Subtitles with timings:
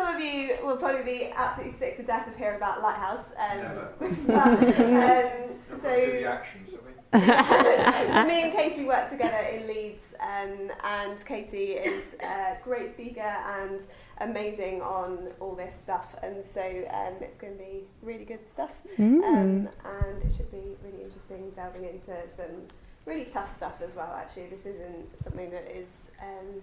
[0.00, 3.32] some of you will probably be absolutely sick to death of hearing about Lighthouse.
[3.38, 3.92] Um, Never.
[4.26, 6.90] but, um, so, the actions, have we?
[8.14, 13.20] so me and Katie work together in Leeds, um, and Katie is a great speaker
[13.20, 13.84] and
[14.18, 18.70] amazing on all this stuff, and so um, it's going to be really good stuff,
[18.98, 19.22] Mm.
[19.24, 22.62] um, and it should be really interesting delving into some
[23.04, 24.14] really tough stuff as well.
[24.16, 26.62] Actually, this isn't something that is um,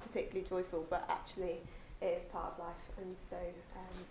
[0.00, 1.58] particularly joyful, but actually
[2.02, 3.36] it is part of life, and so
[3.76, 4.04] um,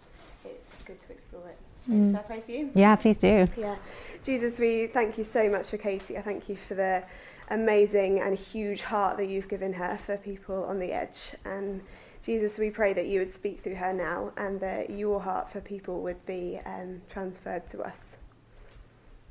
[0.46, 1.58] it's good to explore it.
[1.86, 2.12] So, Mm.
[2.12, 2.72] shall I pray for you?
[2.76, 3.48] yeah, please do.
[3.58, 3.76] Yeah.
[4.24, 6.18] Jesus, we thank you so much for Katie.
[6.18, 7.04] I thank you for the
[7.50, 11.34] amazing and huge heart that you've given her for people on the edge.
[11.44, 11.82] And
[12.24, 15.60] Jesus, we pray that you would speak through her now and that your heart for
[15.60, 18.18] people would be um, transferred to us.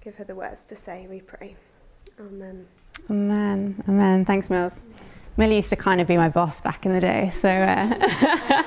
[0.02, 1.54] Give her the words to say, we pray.
[2.18, 2.66] Amen.
[3.08, 3.82] Amen.
[3.88, 4.24] Amen.
[4.24, 4.80] Thanks, Mills.
[5.40, 8.62] Millie used to kind of be my boss back in the day, so uh,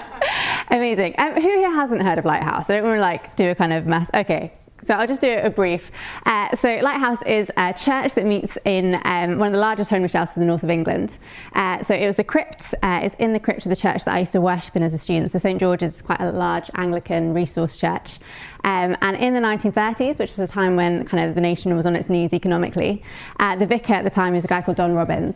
[0.71, 1.13] amazing.
[1.19, 2.67] Um, who here hasn't heard of Lighthouse?
[2.67, 4.09] I don't want to like do a kind of mass.
[4.11, 4.51] Okay,
[4.83, 5.91] so I'll just do a brief.
[6.25, 10.13] Uh, so Lighthouse is a church that meets in um, one of the largest homeless
[10.13, 11.19] shelters in the north of England.
[11.53, 12.73] Uh, so it was the crypt.
[12.81, 14.95] Uh, it's in the crypt of the church that I used to worship in as
[14.95, 15.29] a student.
[15.29, 18.17] So St George's is quite a large Anglican resource church.
[18.63, 21.85] Um, and in the 1930s, which was a time when kind of the nation was
[21.85, 23.03] on its knees economically,
[23.39, 25.35] uh, the vicar at the time was a guy called Don Robbins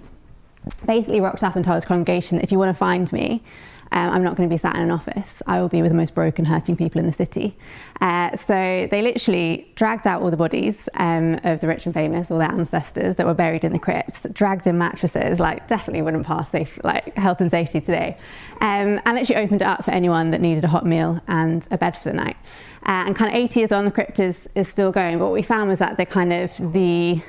[0.85, 3.43] basically rocked up and told his congregation, if you want to find me,
[3.91, 5.41] um, I'm not going to be sat in an office.
[5.47, 7.57] I will be with the most broken, hurting people in the city.
[8.01, 12.29] Uh, so they literally dragged out all the bodies um, of the rich and famous,
[12.29, 16.25] all their ancestors that were buried in the crypts, dragged in mattresses, like definitely wouldn't
[16.25, 18.17] pass safe, like health and safety today,
[18.61, 21.77] um, and actually opened it up for anyone that needed a hot meal and a
[21.77, 22.38] bed for the night.
[22.85, 25.17] Uh, and kind of 80 years on, the crypt is, is still going.
[25.19, 27.21] But what we found was that the kind of the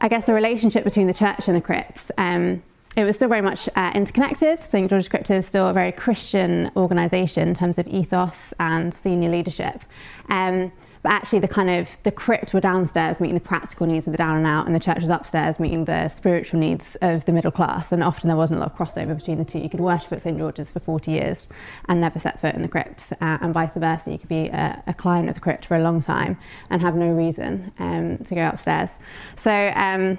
[0.00, 2.62] I guess the relationship between the church and the crypts, um,
[2.96, 4.62] it was still very much uh, interconnected.
[4.62, 9.30] St George's Crypt is still a very Christian organisation in terms of ethos and senior
[9.30, 9.82] leadership.
[10.28, 10.70] Um,
[11.04, 14.16] but actually, the kind of the crypt were downstairs meeting the practical needs of the
[14.16, 17.50] down and out, and the church was upstairs meeting the spiritual needs of the middle
[17.50, 17.92] class.
[17.92, 19.58] And often there wasn't a lot of crossover between the two.
[19.58, 21.46] You could worship at St George's for 40 years
[21.90, 24.12] and never set foot in the crypt, uh, and vice versa.
[24.12, 26.38] You could be a, a client of the crypt for a long time
[26.70, 28.98] and have no reason um, to go upstairs.
[29.36, 29.72] So.
[29.76, 30.16] Um,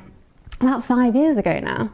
[0.62, 1.92] about five years ago now.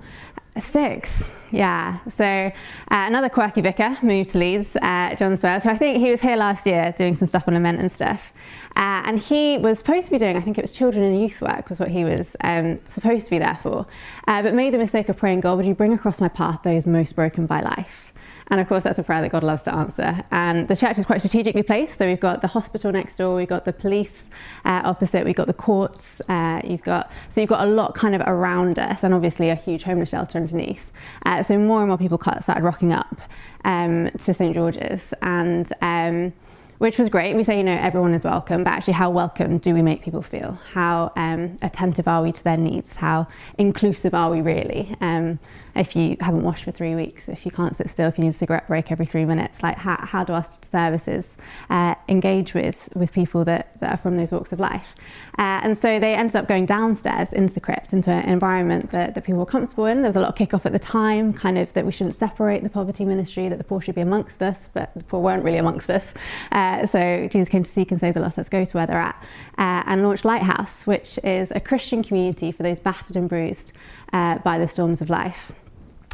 [0.59, 1.99] Six, yeah.
[2.13, 2.51] So uh,
[2.89, 6.35] another quirky vicar moved to Leeds, uh, John Swales, who I think he was here
[6.35, 8.33] last year doing some stuff on lament and stuff.
[8.75, 11.41] Uh, and he was supposed to be doing, I think it was children and youth
[11.41, 13.85] work, was what he was um, supposed to be there for.
[14.27, 16.85] Uh, but made the mistake of praying, God, would you bring across my path those
[16.85, 18.11] most broken by life?
[18.51, 20.23] And of course, that's a prayer that God loves to answer.
[20.29, 21.97] And the church is quite strategically placed.
[21.97, 24.25] So we've got the hospital next door, we've got the police
[24.65, 26.21] uh, opposite, we've got the courts.
[26.27, 29.55] Uh, you've got so you've got a lot kind of around us, and obviously a
[29.55, 30.91] huge homeless shelter underneath.
[31.25, 33.21] Uh, so more and more people started rocking up
[33.63, 36.33] um, to St George's, and um,
[36.79, 37.35] which was great.
[37.35, 40.21] We say, you know, everyone is welcome, but actually, how welcome do we make people
[40.21, 40.59] feel?
[40.73, 42.95] How um, attentive are we to their needs?
[42.95, 44.95] How inclusive are we really?
[44.99, 45.39] Um,
[45.75, 48.29] if you haven't washed for three weeks, if you can't sit still, if you need
[48.29, 51.37] a cigarette break every three minutes, like how, how do our services
[51.69, 54.95] uh, engage with, with people that, that are from those walks of life?
[55.37, 59.15] Uh, and so they ended up going downstairs into the crypt, into an environment that,
[59.15, 60.01] that people were comfortable in.
[60.01, 62.15] There was a lot of kick off at the time, kind of that we shouldn't
[62.15, 65.43] separate the poverty ministry, that the poor should be amongst us, but the poor weren't
[65.43, 66.13] really amongst us.
[66.51, 68.99] Uh, so Jesus came to seek and save the lost, let's go to where they're
[68.99, 69.15] at,
[69.57, 73.73] uh, and launched Lighthouse, which is a Christian community for those battered and bruised
[74.13, 75.51] uh, by the storms of life.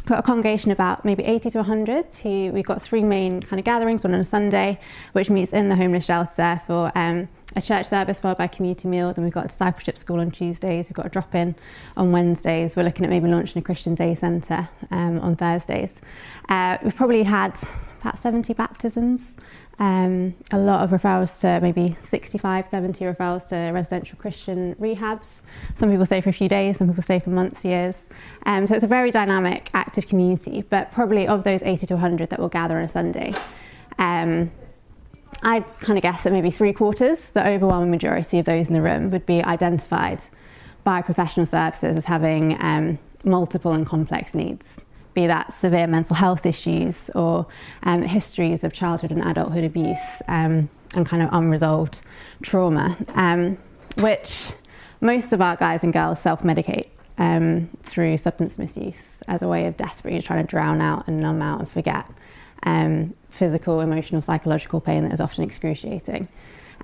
[0.06, 3.64] Got a congregation about maybe 80 to 100 who we've got three main kind of
[3.66, 4.80] gatherings one on a sunday
[5.12, 9.12] which meets in the homeless shelter for um, a church service followed by community meal.
[9.12, 10.88] Then we've got discipleship school on tuesdays.
[10.88, 11.54] We've got a drop-in
[11.96, 12.74] on wednesdays.
[12.74, 15.92] We're looking at maybe launching a christian day centre um, on thursdays.
[16.48, 17.58] Uh, we've probably had
[18.00, 19.20] about 70 baptisms
[19.78, 25.28] um, a lot of referrals to maybe 65, 70 referrals to residential Christian rehabs.
[25.76, 27.94] Some people stay for a few days, some people stay for months, years.
[28.44, 32.30] Um, so it's a very dynamic, active community, but probably of those 80 to 100
[32.30, 33.32] that will gather on a Sunday,
[33.98, 34.50] um,
[35.42, 38.82] I kind of guess that maybe three quarters, the overwhelming majority of those in the
[38.82, 40.22] room, would be identified
[40.82, 44.64] by professional services as having um, multiple and complex needs
[45.20, 47.46] be that severe mental health issues or
[47.82, 52.00] um, histories of childhood and adulthood abuse um, and kind of unresolved
[52.42, 53.58] trauma, um,
[53.96, 54.52] which
[55.00, 56.88] most of our guys and girls self medicate
[57.18, 61.42] um, through substance misuse as a way of desperately trying to drown out and numb
[61.42, 62.08] out and forget
[62.62, 66.28] um, physical, emotional, psychological pain that is often excruciating.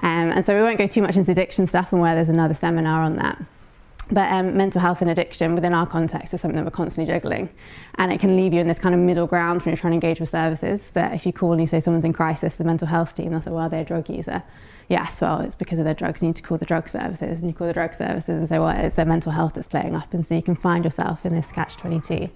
[0.01, 3.03] And so we won't go too much into addiction stuff and where there's another seminar
[3.03, 3.41] on that.
[4.11, 7.49] But um, mental health and addiction within our context is something that we're constantly juggling.
[7.97, 9.95] And it can leave you in this kind of middle ground when you're trying to
[9.95, 10.83] engage with services.
[10.93, 13.43] That if you call and you say someone's in crisis, the mental health team, they'll
[13.43, 14.43] say, well, they're a drug user.
[14.89, 16.23] Yes, well, it's because of their drugs.
[16.23, 17.41] You need to call the drug services.
[17.41, 19.97] And you call the drug services and say, well, it's their mental health that's playing
[19.97, 20.13] up.
[20.13, 22.29] And so you can find yourself in this catch 22.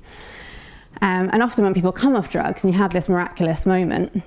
[1.01, 4.23] Um, and often when people come off drugs and you have this miraculous moment,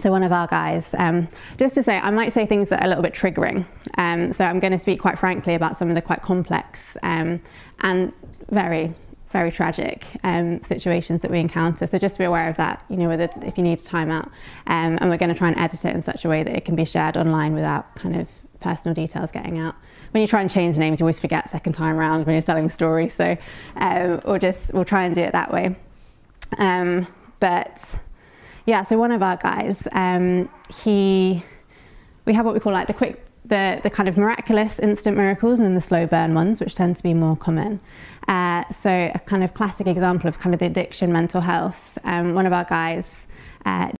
[0.00, 1.28] so one of our guys, um,
[1.58, 3.66] just to say, I might say things that are a little bit triggering.
[3.96, 7.40] Um, so I'm going to speak quite frankly about some of the quite complex um,
[7.80, 8.12] and
[8.50, 8.94] very,
[9.32, 11.86] very tragic um, situations that we encounter.
[11.86, 14.26] So just be aware of that, you know, whether if you need a timeout,
[14.66, 16.64] um, and we're going to try and edit it in such a way that it
[16.64, 18.28] can be shared online without kind of
[18.60, 19.74] personal details getting out.
[20.12, 22.66] When you try and change names, you always forget second time around when you're telling
[22.66, 23.08] the story.
[23.08, 23.36] So
[23.76, 25.76] um, we'll just we'll try and do it that way.
[27.40, 27.98] but
[28.68, 31.42] yeah, so one of our guys, um, he,
[32.26, 35.58] we have what we call like the quick, the, the kind of miraculous instant miracles
[35.58, 37.80] and then the slow burn ones, which tend to be more common.
[38.28, 41.96] Uh, so a kind of classic example of kind of the addiction mental health.
[42.04, 43.26] Um, one of our guys,
[43.64, 43.90] uh,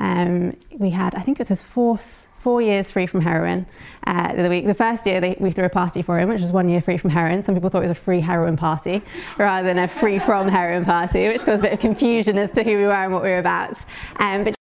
[0.00, 3.66] um, we had, I think it was his fourth four years free from heroin
[4.06, 4.66] uh, the week.
[4.66, 6.96] The first year they, we threw a party for him, which was one year free
[6.96, 7.42] from heroin.
[7.42, 9.02] Some people thought it was a free heroin party
[9.38, 12.64] rather than a free from heroin party, which caused a bit of confusion as to
[12.64, 13.76] who we were and what we were about.
[14.18, 14.56] Um, but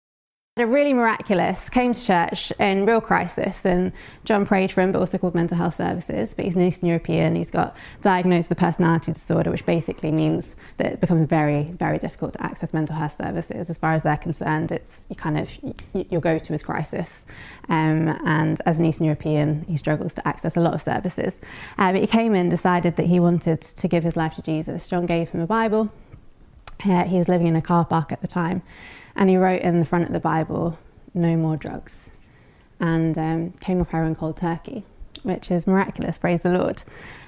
[0.58, 3.92] a really miraculous, came to church in real crisis, and
[4.24, 6.32] John prayed for him, but also called mental health services.
[6.34, 10.94] But he's an Eastern European, he's got diagnosed with personality disorder, which basically means that
[10.94, 13.68] it becomes very, very difficult to access mental health services.
[13.68, 15.50] As far as they're concerned, it's you kind of
[15.92, 17.26] your go to is crisis.
[17.68, 21.34] Um, and as an Eastern European, he struggles to access a lot of services.
[21.76, 24.88] Uh, but he came in, decided that he wanted to give his life to Jesus.
[24.88, 25.92] John gave him a Bible.
[26.82, 28.62] Uh, he was living in a car park at the time
[29.16, 30.78] and he wrote in the front of the Bible,
[31.14, 32.10] no more drugs.
[32.78, 34.84] And um, came off heroin cold turkey,
[35.22, 36.82] which is miraculous, praise the Lord.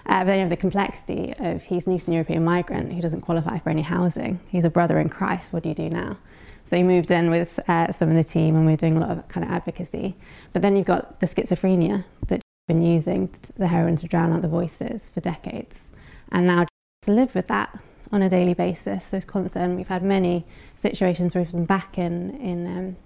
[0.06, 3.22] Uh, but then you have the complexity of he's an Eastern European migrant who doesn't
[3.22, 4.40] qualify for any housing.
[4.48, 5.52] He's a brother in Christ.
[5.52, 6.18] What do you do now?
[6.66, 9.00] So he moved in with uh, some of the team and we are doing a
[9.00, 10.14] lot of kind of advocacy.
[10.52, 14.48] But then you've got the schizophrenia that been using the heroin to drown out the
[14.48, 15.90] voices for decades.
[16.30, 16.66] And now
[17.02, 17.78] to live with that
[18.12, 19.04] on a daily basis.
[19.10, 19.76] There's constant.
[19.76, 20.44] We've had many
[20.76, 22.96] situations where we've been back in in um,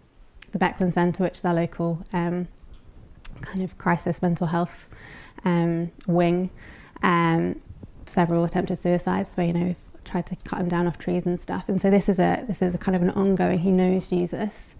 [0.53, 2.49] the Becklin Centre, which is our local um,
[3.41, 4.89] kind of crisis mental health
[5.45, 6.51] um, wing.
[7.03, 7.61] Um,
[8.07, 11.41] several attempted suicides where you know we've tried to cut him down off trees and
[11.41, 11.65] stuff.
[11.69, 13.61] And so this is a this is a kind of an ongoing.
[13.61, 14.75] He knows Jesus.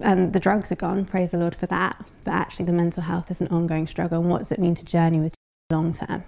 [0.00, 2.04] And the drugs are gone, praise the Lord for that.
[2.24, 4.20] But actually, the mental health is an ongoing struggle.
[4.20, 5.34] And what does it mean to journey with
[5.70, 6.24] long term?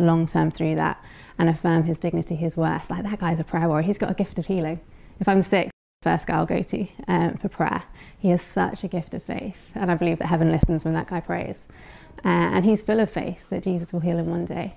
[0.00, 1.02] Long term through that
[1.38, 2.90] and affirm his dignity, his worth.
[2.90, 3.86] Like that guy's a prayer warrior.
[3.86, 4.80] He's got a gift of healing.
[5.20, 5.70] If I'm sick,
[6.02, 7.82] first guy I'll go to um, for prayer.
[8.18, 11.08] He has such a gift of faith, and I believe that heaven listens when that
[11.08, 11.58] guy prays.
[12.24, 14.76] Uh, and he's full of faith that Jesus will heal him one day.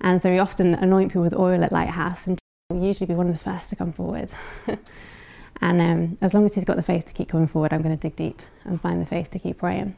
[0.00, 2.38] And so we often anoint people with oil at Lighthouse, and
[2.70, 4.30] will usually be one of the first to come forward.
[5.60, 7.96] and um, as long as he's got the faith to keep coming forward, I'm going
[7.96, 9.96] to dig deep and find the faith to keep praying.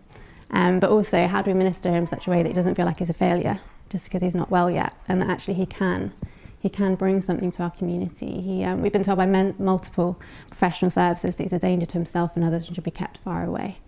[0.52, 2.75] Um, but also, how do we minister him in such a way that he doesn't
[2.76, 3.61] feel like he's a failure?
[3.90, 6.12] Just because he's not well yet, and that actually he can.
[6.58, 8.40] He can bring something to our community.
[8.42, 11.94] He, um, we've been told by men, multiple professional services that he's a danger to
[11.94, 13.78] himself and others and should be kept far away.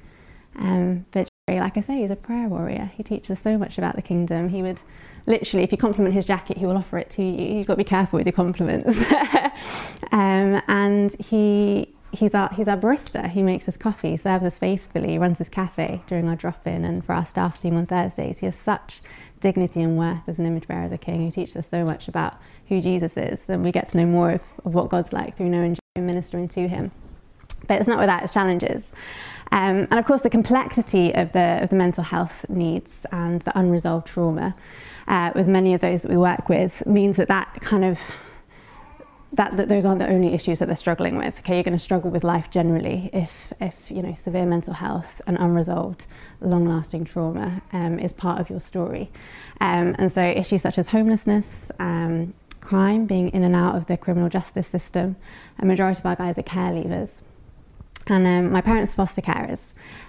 [0.56, 2.90] Um, but like I say, he's a prayer warrior.
[2.96, 4.48] He teaches so much about the kingdom.
[4.48, 4.80] He would
[5.26, 7.56] literally, if you compliment his jacket, he will offer it to you.
[7.56, 9.02] You've got to be careful with your compliments.
[10.12, 13.28] um, and he he's our he's our barista.
[13.28, 17.04] He makes us coffee, serves us faithfully, runs his cafe during our drop in, and
[17.04, 18.38] for our staff team on Thursdays.
[18.38, 19.00] He has such
[19.42, 22.08] dignity and worth as an image bearer of the King, who teaches us so much
[22.08, 22.36] about
[22.68, 25.50] who Jesus is, and we get to know more of, of what God's like through
[25.50, 26.90] knowing and ministering to Him.
[27.68, 28.92] But it's not without its challenges.
[29.52, 33.56] Um, and of course, the complexity of the, of the mental health needs and the
[33.56, 34.54] unresolved trauma
[35.06, 37.98] uh, with many of those that we work with means that that kind of
[39.32, 41.38] that, that those aren't the only issues that they're struggling with.
[41.38, 45.20] Okay, you're going to struggle with life generally if, if you know severe mental health
[45.26, 46.06] and unresolved,
[46.40, 49.10] long-lasting trauma um, is part of your story.
[49.60, 53.96] Um, and so issues such as homelessness, um, crime, being in and out of the
[53.96, 55.16] criminal justice system.
[55.58, 57.10] A majority of our guys are care leavers.
[58.08, 59.60] And um, my parents are foster carers.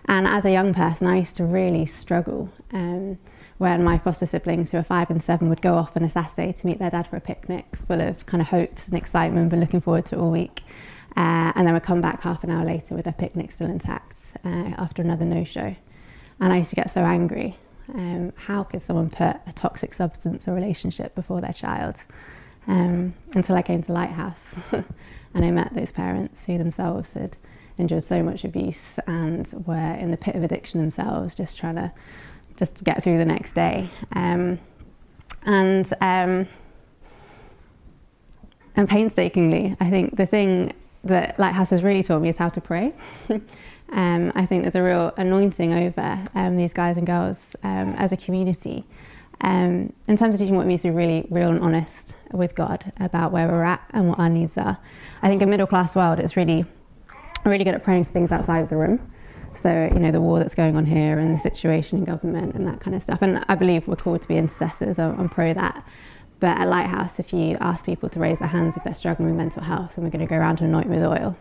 [0.06, 2.50] And as a young person, I used to really struggle.
[2.72, 3.20] Um,
[3.57, 6.53] when my foster siblings, who are five and seven, would go off on a Saturday
[6.53, 9.60] to meet their dad for a picnic, full of kind of hopes and excitement, but
[9.60, 10.63] looking forward to all week.
[11.15, 14.17] Uh, and then would come back half an hour later with their picnic still intact
[14.43, 15.75] uh, after another no show.
[16.39, 17.55] And I used to get so angry.
[17.93, 21.98] Um, how could someone put a toxic substance or relationship before their child?
[22.65, 27.38] Um, until I came to Lighthouse and I met those parents who themselves had
[27.77, 31.91] endured so much abuse and were in the pit of addiction themselves, just trying to
[32.57, 33.89] just to get through the next day.
[34.15, 34.60] Um,
[35.45, 36.48] And um,
[38.75, 42.62] and painstakingly, I think the thing that Lighthouse has really taught me is how to
[42.62, 42.93] pray.
[43.91, 48.12] um, I think there's a real anointing over um, these guys and girls um, as
[48.12, 48.86] a community
[49.41, 52.55] um, in terms of teaching what it means to be really real and honest with
[52.55, 54.77] God about where we're at and what our needs are.
[55.22, 56.65] I think a middle class world is really,
[57.45, 59.12] really good at praying for things outside of the room.
[59.63, 62.67] So, you know, the war that's going on here and the situation in government and
[62.67, 63.22] that kind of stuff.
[63.22, 65.00] And I believe we're called to be intercessors.
[65.00, 65.88] I'm pro that.
[66.41, 69.38] But at Lighthouse, if you ask people to raise their hands if they're struggling with
[69.38, 71.38] mental health, and we're going to go around and anoint with oil,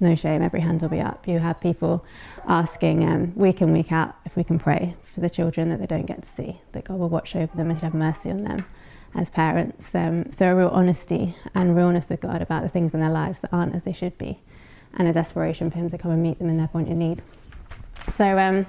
[0.00, 1.28] no shame, every hand will be up.
[1.28, 2.02] You have people
[2.48, 5.86] asking um, week in, week out if we can pray for the children that they
[5.86, 8.64] don't get to see, that God will watch over them and have mercy on them
[9.14, 9.94] as parents.
[9.94, 13.40] Um, so, a real honesty and realness with God about the things in their lives
[13.40, 14.40] that aren't as they should be,
[14.94, 17.22] and a desperation for Him to come and meet them in their point of need.
[18.10, 18.66] So, um,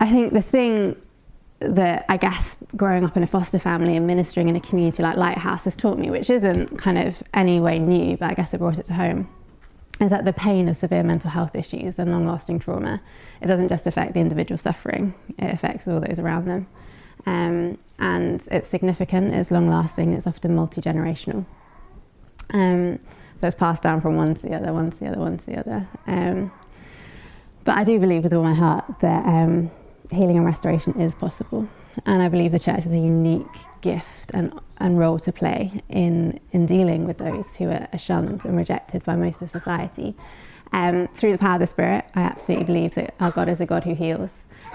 [0.00, 0.96] I think the thing
[1.60, 5.16] that I guess growing up in a foster family and ministering in a community like
[5.16, 8.58] Lighthouse has taught me, which isn't kind of any way new, but I guess it
[8.58, 9.28] brought it to home,
[10.00, 13.00] is that the pain of severe mental health issues and long lasting trauma,
[13.40, 16.66] it doesn't just affect the individual suffering, it affects all those around them.
[17.24, 21.46] Um, and it's significant, it's long lasting, it's often multi generational.
[22.50, 23.00] Um,
[23.38, 25.46] so it's passed down from one to the other, one to the other, one to
[25.46, 25.88] the other.
[26.06, 26.50] Um,
[27.64, 29.70] but I do believe with all my heart that um,
[30.10, 31.68] healing and restoration is possible.
[32.04, 33.46] And I believe the church has a unique
[33.80, 38.56] gift and, and role to play in, in dealing with those who are shunned and
[38.56, 40.14] rejected by most of society.
[40.72, 43.66] Um, through the power of the Spirit, I absolutely believe that our God is a
[43.66, 44.30] God who heals,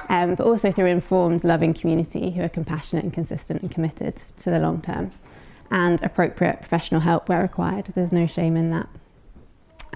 [0.09, 4.49] um, but also through informed, loving community who are compassionate and consistent and committed to
[4.49, 5.11] the long term,
[5.71, 7.91] and appropriate professional help where required.
[7.95, 8.89] There's no shame in that.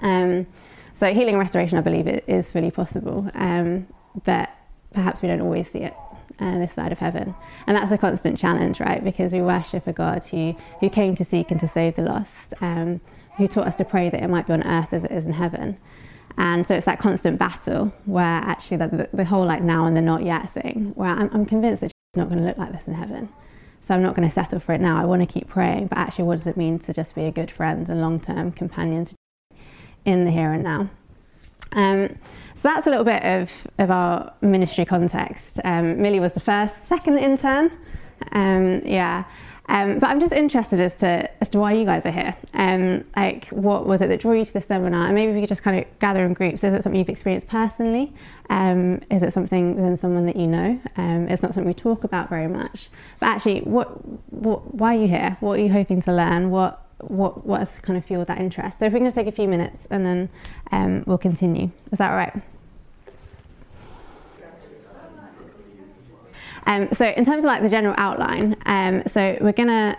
[0.02, 0.46] Um,
[0.94, 3.86] so, healing and restoration, I believe, is fully possible, um,
[4.24, 4.50] but
[4.92, 5.94] perhaps we don't always see it
[6.40, 7.34] uh, this side of heaven.
[7.66, 9.04] And that's a constant challenge, right?
[9.04, 12.54] Because we worship a God who, who came to seek and to save the lost,
[12.60, 13.00] um,
[13.36, 15.34] who taught us to pray that it might be on earth as it is in
[15.34, 15.76] heaven.
[16.38, 20.02] And so it's that constant battle where actually the, the whole like now and the
[20.02, 22.88] not yet thing, where I'm, I'm convinced that it's not going to look like this
[22.88, 23.28] in heaven.
[23.86, 25.00] So I'm not going to settle for it now.
[25.00, 25.86] I want to keep praying.
[25.86, 28.50] But actually, what does it mean to just be a good friend and long term
[28.50, 29.06] companion
[30.04, 30.90] in the here and now?
[31.72, 32.16] Um,
[32.56, 35.60] so that's a little bit of, of our ministry context.
[35.64, 37.70] Um, Millie was the first, second intern.
[38.32, 39.24] Um, yeah.
[39.68, 42.36] Um, but I'm just interested as to as to why you guys are here.
[42.54, 45.06] Um, like, what was it that drew you to the seminar?
[45.06, 46.62] And maybe we could just kind of gather in groups.
[46.62, 48.12] Is it something you've experienced personally?
[48.48, 50.80] Um, is it something within someone that you know?
[50.96, 52.88] Um, it's not something we talk about very much.
[53.18, 53.88] But actually, what,
[54.32, 55.36] what, why are you here?
[55.40, 56.50] What are you hoping to learn?
[56.50, 58.78] What what what has kind of fueled that interest.
[58.78, 60.28] So if we can just take a few minutes and then
[60.72, 61.70] um, we'll continue.
[61.92, 62.42] Is that all right?
[66.66, 69.96] Um, so in terms of like the general outline, um, so we're gonna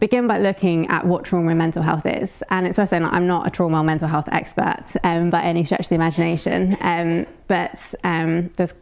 [0.00, 2.42] begin by looking at what trauma and mental health is.
[2.48, 5.42] And it's worth saying like, I'm not a trauma or mental health expert um, by
[5.42, 8.72] any stretch of the imagination, um, but um, there's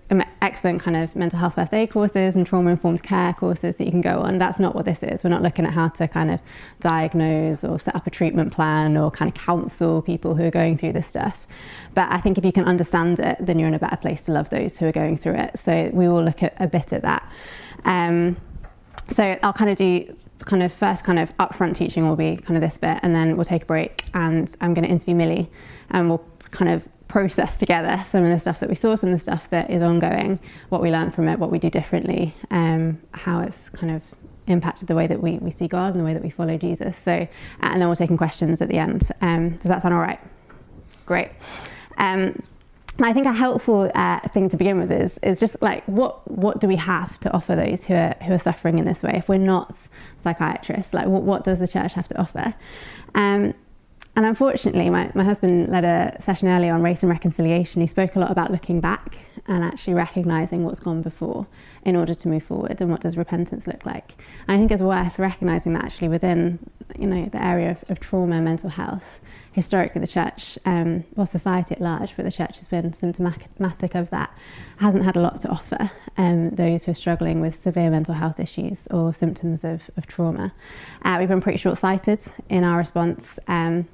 [0.41, 3.91] excellent kind of mental health first aid courses and trauma informed care courses that you
[3.91, 4.39] can go on.
[4.39, 5.25] That's not what this is.
[5.25, 6.41] We're not looking at how to kind of
[6.81, 10.79] diagnose or set up a treatment plan or kind of counsel people who are going
[10.79, 11.47] through this stuff.
[11.95, 14.33] But I think if you can understand it, then you're in a better place to
[14.33, 15.59] love those who are going through it.
[15.59, 17.31] So we will look at a bit at that.
[17.85, 18.37] Um,
[19.11, 22.57] so I'll kind of do kind of first kind of upfront teaching will be kind
[22.57, 25.51] of this bit, and then we'll take a break, and I'm going to interview Millie,
[25.91, 29.19] and we'll kind of process together some of the stuff that we saw, some of
[29.19, 33.01] the stuff that is ongoing, what we learned from it, what we do differently, um,
[33.13, 34.03] how it's kind of
[34.47, 36.97] impacted the way that we, we see God and the way that we follow Jesus.
[36.99, 37.27] So,
[37.61, 39.11] and then we're taking questions at the end.
[39.21, 40.21] Um, does that sound all right?
[41.07, 41.31] Great.
[41.99, 42.43] Um,
[43.01, 46.61] I think a helpful uh, thing to begin with is is just like what what
[46.61, 49.13] do we have to offer those who are who are suffering in this way?
[49.15, 49.77] If we're not
[50.25, 52.55] psychiatrists, like what, what does the church have to offer?
[53.15, 53.55] Um,
[54.17, 57.81] and unfortunately, my, my husband led a session earlier on race and reconciliation.
[57.81, 59.17] He spoke a lot about looking back
[59.49, 61.47] and actually recognizing what's gone before
[61.85, 64.15] in order to move forward and what does repentance look like.
[64.47, 66.59] And I think it's worth recognizing that actually within
[66.99, 69.21] you know the area of, of trauma and mental health
[69.59, 74.09] historically the church, um, well, society at large, but the church has been symptomatic of
[74.11, 74.31] that,
[74.77, 78.39] hasn't had a lot to offer um, those who are struggling with severe mental health
[78.39, 80.53] issues or symptoms of, of trauma.
[81.05, 83.41] Uh, we've been pretty short sighted in our response.
[83.49, 83.89] Um,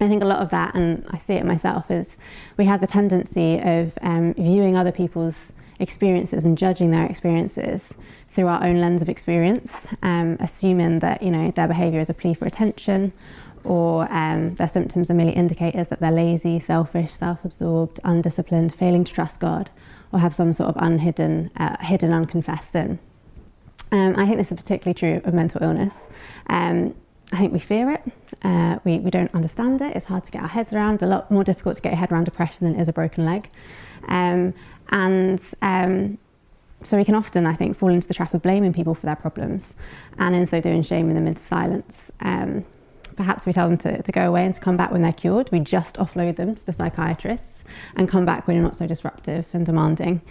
[0.00, 2.16] I think a lot of that, and I see it myself, is
[2.56, 7.94] we have the tendency of um, viewing other people's experiences and judging their experiences
[8.30, 12.14] through our own lens of experience, um, assuming that you know their behaviour is a
[12.14, 13.12] plea for attention
[13.64, 19.12] or um, their symptoms are merely indicators that they're lazy, selfish, self-absorbed, undisciplined, failing to
[19.12, 19.70] trust God,
[20.12, 22.98] or have some sort of unhidden, uh, hidden, unconfessed sin.
[23.92, 25.94] Um, I think this is particularly true of mental illness.
[26.46, 26.94] Um,
[27.32, 28.02] I think we fear it.
[28.42, 29.94] Uh, we, we don't understand it.
[29.96, 31.02] It's hard to get our heads around.
[31.02, 33.24] A lot more difficult to get your head around depression than it is a broken
[33.24, 33.48] leg.
[34.08, 34.54] Um,
[34.88, 36.18] and um,
[36.82, 39.16] so we can often, I think, fall into the trap of blaming people for their
[39.16, 39.74] problems,
[40.18, 42.10] and in so doing, shaming them into silence.
[42.20, 42.64] Um,
[43.16, 45.50] perhaps we tell them to, to go away and to come back when they're cured.
[45.52, 47.64] We just offload them to the psychiatrists
[47.96, 50.22] and come back when you're not so disruptive and demanding.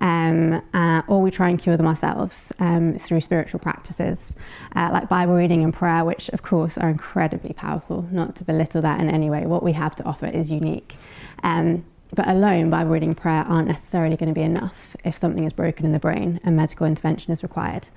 [0.00, 4.34] Um, uh, or we try and cure them ourselves um, through spiritual practices
[4.74, 8.82] uh, like Bible reading and prayer, which of course are incredibly powerful, not to belittle
[8.82, 9.46] that in any way.
[9.46, 10.96] What we have to offer is unique.
[11.42, 11.84] Um,
[12.14, 15.52] but alone, Bible reading and prayer aren't necessarily going to be enough if something is
[15.52, 17.88] broken in the brain and medical intervention is required.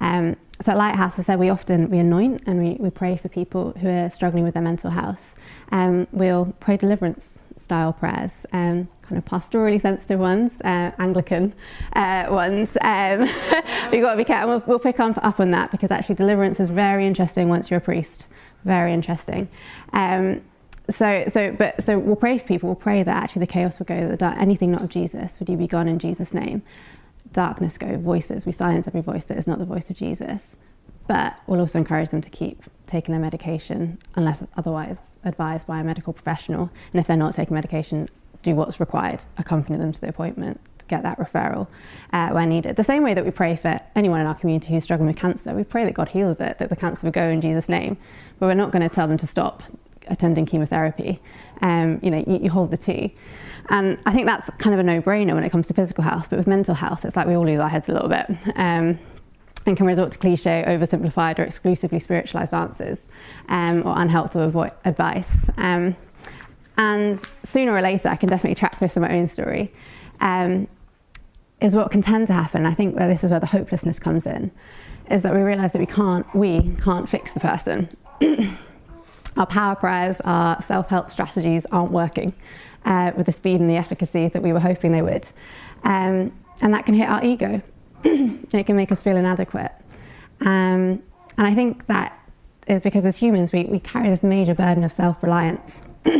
[0.00, 3.28] Um, so at Lighthouse, I said we often we anoint and we, we pray for
[3.28, 5.20] people who are struggling with their mental health.
[5.72, 7.38] Um, we'll pray deliverance
[7.70, 11.54] style prayers, um, kind of pastorally sensitive ones, uh, Anglican
[11.92, 12.76] uh, ones.
[12.80, 13.20] Um,
[13.92, 14.48] we've got to be careful.
[14.48, 17.78] We'll, we'll pick up, up on that because actually deliverance is very interesting once you're
[17.78, 18.26] a priest.
[18.64, 19.48] Very interesting.
[19.92, 20.40] Um,
[20.90, 22.70] so, so, but so we'll pray for people.
[22.70, 24.08] We'll pray that actually the chaos will go.
[24.08, 26.62] That dark, anything not of Jesus would you be gone in Jesus' name.
[27.32, 27.98] Darkness go.
[27.98, 28.46] Voices.
[28.46, 30.56] We silence every voice that is not the voice of Jesus.
[31.06, 35.84] But we'll also encourage them to keep taking their medication unless otherwise advised by a
[35.84, 36.70] medical professional.
[36.92, 38.08] And if they're not taking medication,
[38.42, 41.68] do what's required, accompany them to the appointment, get that referral
[42.12, 42.76] uh, where needed.
[42.76, 45.54] The same way that we pray for anyone in our community who's struggling with cancer,
[45.54, 47.96] we pray that God heals it, that the cancer will go in Jesus' name.
[48.38, 49.62] But we're not going to tell them to stop
[50.08, 51.20] attending chemotherapy.
[51.62, 53.10] Um, you know, you, you, hold the two.
[53.68, 56.28] And I think that's kind of a no-brainer when it comes to physical health.
[56.30, 58.26] But with mental health, it's like we all lose our heads a little bit.
[58.56, 58.98] Um,
[59.66, 63.08] and can resort to cliche, oversimplified, or exclusively spiritualized answers
[63.48, 65.50] um, or unhelpful avo- advice.
[65.56, 65.96] Um,
[66.76, 69.72] and sooner or later, I can definitely track this in my own story,
[70.20, 70.66] um,
[71.60, 72.64] is what can tend to happen.
[72.64, 74.50] I think where this is where the hopelessness comes in,
[75.10, 77.94] is that we realize that we can't, we can't fix the person.
[79.36, 82.32] our power prayers, our self help strategies aren't working
[82.84, 85.28] uh, with the speed and the efficacy that we were hoping they would.
[85.84, 86.32] Um,
[86.62, 87.62] and that can hit our ego
[88.04, 89.72] it can make us feel inadequate.
[90.40, 91.02] Um,
[91.36, 92.16] and I think that
[92.66, 95.82] is because as humans, we, we carry this major burden of self reliance.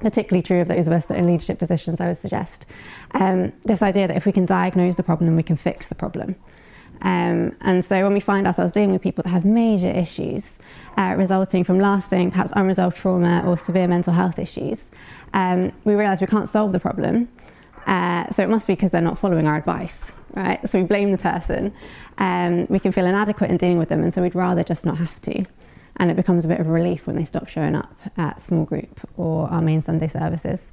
[0.00, 2.66] particularly true of those of us that are in leadership positions, I would suggest.
[3.12, 5.94] Um, this idea that if we can diagnose the problem, then we can fix the
[5.94, 6.36] problem.
[7.00, 10.58] Um, and so when we find ourselves dealing with people that have major issues
[10.98, 14.84] uh, resulting from lasting, perhaps unresolved trauma or severe mental health issues,
[15.32, 17.28] um, we realise we can't solve the problem.
[17.86, 20.68] Uh, so it must be because they're not following our advice right?
[20.68, 21.72] So we blame the person.
[22.18, 24.98] Um, we can feel inadequate in dealing with them, and so we'd rather just not
[24.98, 25.44] have to.
[25.96, 28.64] And it becomes a bit of a relief when they stop showing up at small
[28.64, 30.72] group or our main Sunday services.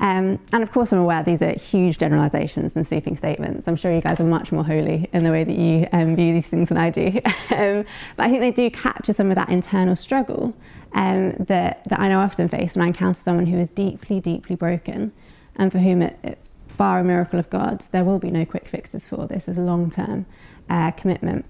[0.00, 3.66] Um, and of course, I'm aware these are huge generalizations and sweeping statements.
[3.66, 6.32] I'm sure you guys are much more holy in the way that you um, view
[6.32, 7.20] these things than I do.
[7.50, 7.84] um,
[8.16, 10.54] but I think they do capture some of that internal struggle
[10.92, 14.54] um, that, that I know often face when I encounter someone who is deeply, deeply
[14.54, 15.12] broken
[15.56, 16.38] and for whom it, it
[16.78, 19.44] bar a miracle of God, there will be no quick fixes for this.
[19.44, 20.24] There's a long term
[20.70, 21.44] uh, commitment.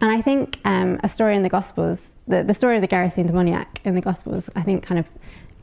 [0.00, 3.26] And I think um, a story in the Gospels, the, the story of the Gerasene
[3.26, 5.06] demoniac in the Gospels, I think kind of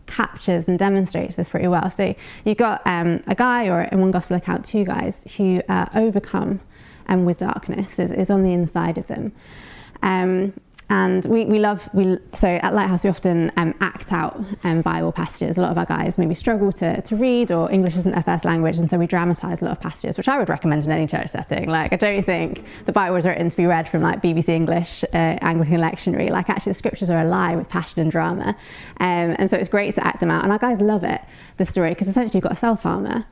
[0.05, 1.89] captures and demonstrates this pretty well.
[1.89, 2.13] So
[2.45, 6.59] you've got um, a guy, or in one Gospel account, two guys who uh, overcome
[7.07, 9.31] um, with darkness, is, is on the inside of them.
[10.03, 10.53] Um,
[10.91, 15.13] and we, we love, we, so at Lighthouse, we often um, act out um, Bible
[15.13, 15.57] passages.
[15.57, 18.43] A lot of our guys maybe struggle to, to read, or English isn't their first
[18.43, 21.07] language, and so we dramatise a lot of passages, which I would recommend in any
[21.07, 21.69] church setting.
[21.69, 25.05] Like, I don't think the Bible was written to be read from like BBC English,
[25.05, 26.29] uh, Anglican lectionary.
[26.29, 28.49] Like, actually, the scriptures are alive with passion and drama.
[28.99, 30.43] Um, and so it's great to act them out.
[30.43, 31.21] And our guys love it,
[31.55, 33.25] the story, because essentially you've got a self harmer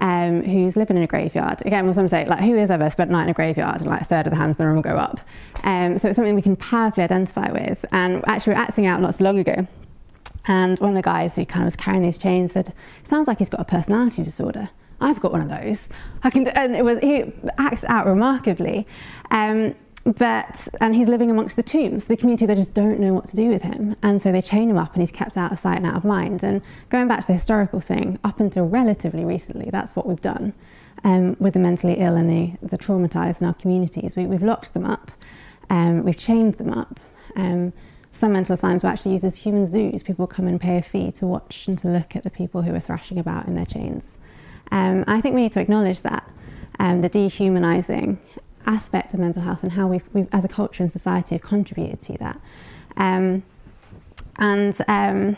[0.00, 1.62] um, who's living in a graveyard.
[1.64, 4.02] Again, some say, like, who has ever spent a night in a graveyard and like
[4.02, 5.20] a third of the hands in the room will go up?
[5.62, 7.84] Um, so it's something we can powerfully identify with.
[7.92, 9.66] And actually, we are acting out not so long ago.
[10.46, 12.72] And one of the guys who kind of was carrying these chains said,
[13.04, 14.70] sounds like he's got a personality disorder.
[15.00, 15.88] I've got one of those.
[16.22, 18.86] I can, and it was, he acts out remarkably.
[19.30, 23.26] Um, but and he's living amongst the tombs the community they just don't know what
[23.28, 23.96] to do with him.
[24.02, 26.04] And so they chain him up and he's kept out of sight and out of
[26.04, 26.42] mind.
[26.42, 30.52] And going back to the historical thing up until relatively recently that's what we've done
[31.04, 34.14] um, with the mentally ill and the, the traumatized in our communities.
[34.14, 35.10] We, have locked them up
[35.70, 37.00] um, we've chained them up.
[37.36, 37.72] Um,
[38.12, 40.02] some mental asylums were actually used as human zoos.
[40.02, 42.74] People come and pay a fee to watch and to look at the people who
[42.74, 44.02] are thrashing about in their chains.
[44.70, 46.32] Um, i think we need to acknowledge that
[46.78, 48.18] um, the dehumanizing
[48.66, 52.00] aspect of mental health and how we've, we've as a culture and society, have contributed
[52.00, 52.40] to that.
[52.96, 53.42] Um,
[54.38, 55.36] and um,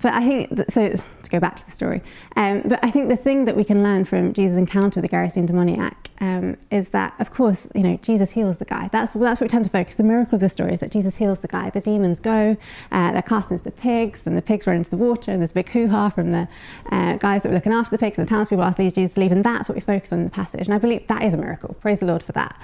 [0.00, 0.94] but I think that, so.
[1.32, 2.02] Go back to the story.
[2.36, 5.16] Um, but I think the thing that we can learn from Jesus' encounter with the
[5.16, 8.90] Gerasene demoniac um, is that, of course, you know, Jesus heals the guy.
[8.92, 9.94] That's, that's what we tend to focus.
[9.94, 11.70] The miracle of the story is that Jesus heals the guy.
[11.70, 12.54] The demons go,
[12.90, 15.52] uh, they're cast into the pigs, and the pigs run into the water, and there's
[15.52, 16.46] a big hoo-ha from the
[16.90, 19.32] uh, guys that were looking after the pigs, and the townspeople ask Jesus to leave,
[19.32, 20.66] and that's what we focus on in the passage.
[20.66, 21.74] And I believe that is a miracle.
[21.80, 22.60] Praise the Lord for that.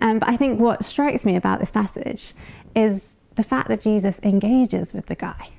[0.00, 2.34] Um, but I think what strikes me about this passage
[2.76, 3.02] is
[3.34, 5.50] the fact that Jesus engages with the guy.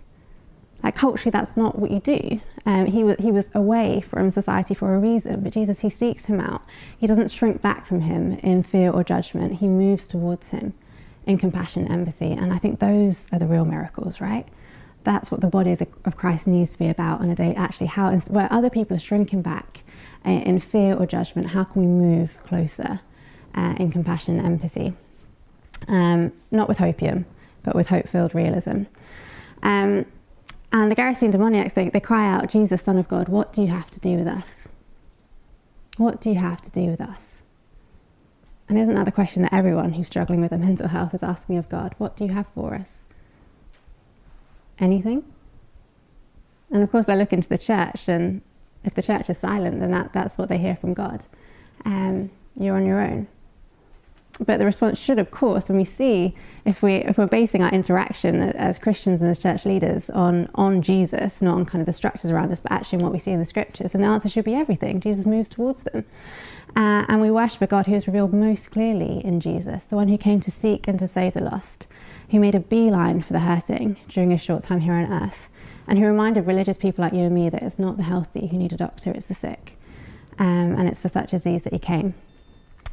[0.83, 2.41] Like culturally, that's not what you do.
[2.65, 6.25] Um, he was he was away from society for a reason, but Jesus he seeks
[6.25, 6.61] him out.
[6.97, 9.59] He doesn't shrink back from him in fear or judgment.
[9.59, 10.73] He moves towards him
[11.25, 14.45] in compassion, empathy, and I think those are the real miracles, right?
[15.05, 17.53] That's what the body of, the, of Christ needs to be about on a day.
[17.55, 19.83] Actually, how where other people are shrinking back
[20.25, 22.99] in, in fear or judgment, how can we move closer
[23.55, 24.93] uh, in compassion, empathy?
[25.87, 27.25] Um, not with hopium,
[27.63, 28.83] but with hope-filled realism.
[29.61, 30.05] Um,
[30.73, 33.67] and the Gerasene demoniacs, they, they cry out, Jesus, Son of God, what do you
[33.67, 34.67] have to do with us?
[35.97, 37.41] What do you have to do with us?
[38.67, 41.59] And isn't that the question that everyone who's struggling with their mental health is asking
[41.59, 41.93] of God?
[41.99, 42.87] What do you have for us?
[44.79, 45.23] Anything?
[46.71, 48.41] And of course, they look into the church, and
[48.83, 51.23] if the church is silent, then that, that's what they hear from God.
[51.85, 53.27] Um, you're on your own
[54.39, 56.33] but the response should, of course, when we see
[56.65, 60.81] if we if we're basing our interaction as Christians and as church leaders on on
[60.81, 63.31] Jesus, not on kind of the structures around us, but actually on what we see
[63.31, 64.99] in the scriptures, and the answer should be everything.
[64.99, 66.03] Jesus moves towards them,
[66.75, 70.07] uh, and we worship a God who is revealed most clearly in Jesus, the one
[70.07, 71.85] who came to seek and to save the lost,
[72.31, 75.47] who made a beeline for the hurting during his short time here on earth,
[75.87, 78.57] and who reminded religious people like you and me that it's not the healthy who
[78.57, 79.77] need a doctor, it's the sick,
[80.39, 82.15] um, and it's for such as these that he came.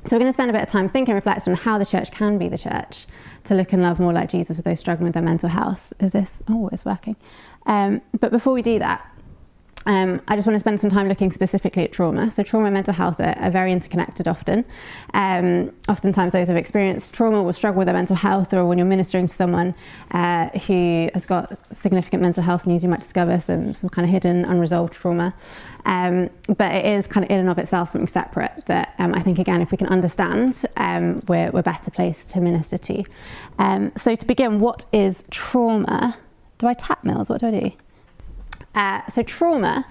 [0.07, 1.85] So we're going to spend a bit of time thinking, and reflecting on how the
[1.85, 3.07] church can be the church
[3.45, 5.93] to look and love more like Jesus with those struggling with their mental health.
[6.01, 6.43] Is this?
[6.49, 7.17] Oh, it's working.
[7.67, 9.07] Um, but before we do that,
[9.87, 12.31] um, I just want to spend some time looking specifically at trauma.
[12.31, 14.64] So, trauma and mental health are, are very interconnected often.
[15.14, 18.77] Um, oftentimes, those who have experienced trauma will struggle with their mental health, or when
[18.77, 19.75] you're ministering to someone
[20.11, 24.11] uh, who has got significant mental health needs, you might discover some, some kind of
[24.11, 25.35] hidden, unresolved trauma.
[25.87, 29.23] Um, but it is kind of in and of itself something separate that um, I
[29.23, 33.05] think, again, if we can understand, um, we're, we're better placed to minister to.
[33.59, 36.19] Um, so, to begin, what is trauma?
[36.59, 37.31] Do I tap Mills?
[37.31, 37.73] What do I do?
[38.75, 39.85] Uh, so, trauma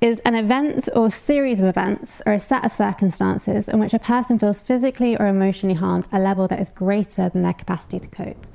[0.00, 3.98] is an event or series of events or a set of circumstances in which a
[3.98, 7.98] person feels physically or emotionally harmed at a level that is greater than their capacity
[7.98, 8.46] to cope.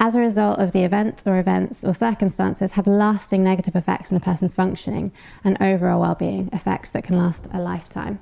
[0.00, 4.16] As a result of the event or events or circumstances have lasting negative effects on
[4.16, 5.12] a person's functioning
[5.44, 8.18] and overall well-being, effects that can last a lifetime.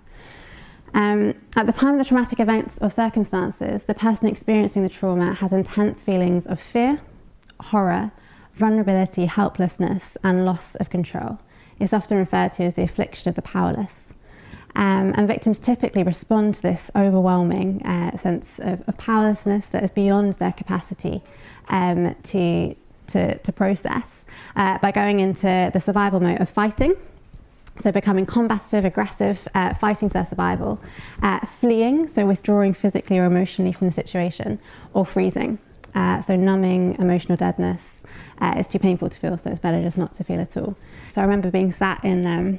[0.92, 5.32] Um, at the time of the traumatic events or circumstances, the person experiencing the trauma
[5.34, 7.00] has intense feelings of fear,
[7.60, 8.10] horror,
[8.60, 11.40] vulnerability, helplessness, and loss of control.
[11.80, 14.12] It's often referred to as the affliction of the powerless.
[14.76, 19.90] Um, and victims typically respond to this overwhelming uh, sense of, of, powerlessness that is
[19.90, 21.22] beyond their capacity
[21.68, 22.76] um, to,
[23.08, 26.94] to, to, process uh, by going into the survival mode of fighting.
[27.80, 30.78] So, becoming combative, aggressive, uh, fighting for their survival,
[31.20, 34.60] uh, fleeing, so withdrawing physically or emotionally from the situation,
[34.92, 35.58] or freezing,
[35.94, 37.99] uh, so numbing, emotional deadness,
[38.40, 40.76] uh, it's too painful to feel, so it's better just not to feel at all.
[41.10, 42.58] So I remember being sat in um,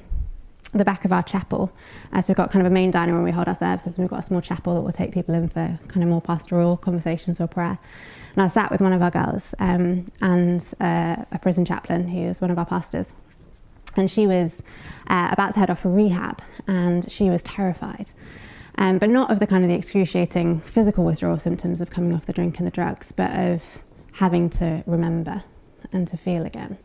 [0.74, 1.72] the back of our chapel.
[2.14, 4.04] Uh, so we've got kind of a main dining room we hold our services, and
[4.04, 6.78] we've got a small chapel that will take people in for kind of more pastoral
[6.78, 7.80] conversations or prayer.
[8.36, 12.22] And I sat with one of our girls um, and uh, a prison chaplain who
[12.22, 13.14] is one of our pastors.
[13.98, 14.62] And she was
[15.08, 18.12] uh, about to head off for rehab, and she was terrified.
[18.78, 22.26] Um, but not of the kind of the excruciating physical withdrawal symptoms of coming off
[22.26, 23.62] the drink and the drugs, but of
[24.14, 25.44] having to remember
[25.92, 26.78] and to feel again.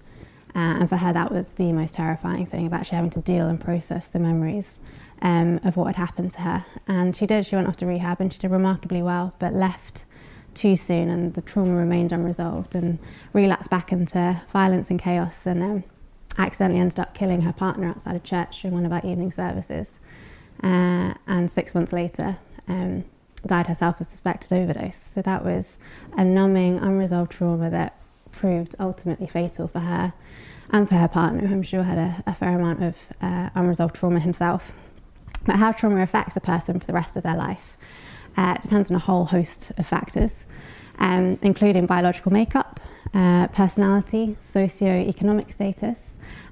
[0.55, 3.47] Uh, and for her, that was the most terrifying thing of actually having to deal
[3.47, 4.81] and process the memories
[5.21, 6.65] um, of what had happened to her.
[6.89, 10.05] And she did, she went off to rehab and she did remarkably well, but left
[10.55, 12.99] too soon and the trauma remained unresolved and
[13.35, 15.85] relapsed back into violence and chaos and um,
[16.39, 19.99] accidentally ended up killing her partner outside of church during one of our evening services.
[20.63, 23.05] Uh, and six months later, um,
[23.47, 24.99] died herself of suspected overdose.
[25.15, 25.79] So that was
[26.17, 27.97] a numbing, unresolved trauma that
[28.33, 30.13] proved ultimately fatal for her
[30.71, 33.95] and for her partner, who I'm sure had a, a fair amount of uh, unresolved
[33.95, 34.73] trauma himself.
[35.45, 37.77] But how trauma affects a person for the rest of their life
[38.37, 40.33] uh, depends on a whole host of factors,
[40.99, 42.81] um, including biological makeup,
[43.15, 45.99] uh, personality, socio-economic status,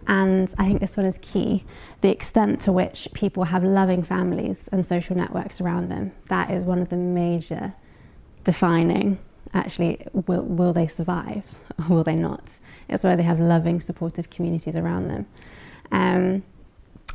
[0.07, 1.65] and I think this one is key
[2.01, 6.13] the extent to which people have loving families and social networks around them.
[6.29, 7.75] That is one of the major
[8.45, 9.19] defining
[9.55, 11.45] actually, will, will they survive
[11.79, 12.45] or will they not?
[12.89, 15.27] It's where they have loving, supportive communities around them.
[15.93, 16.43] Um,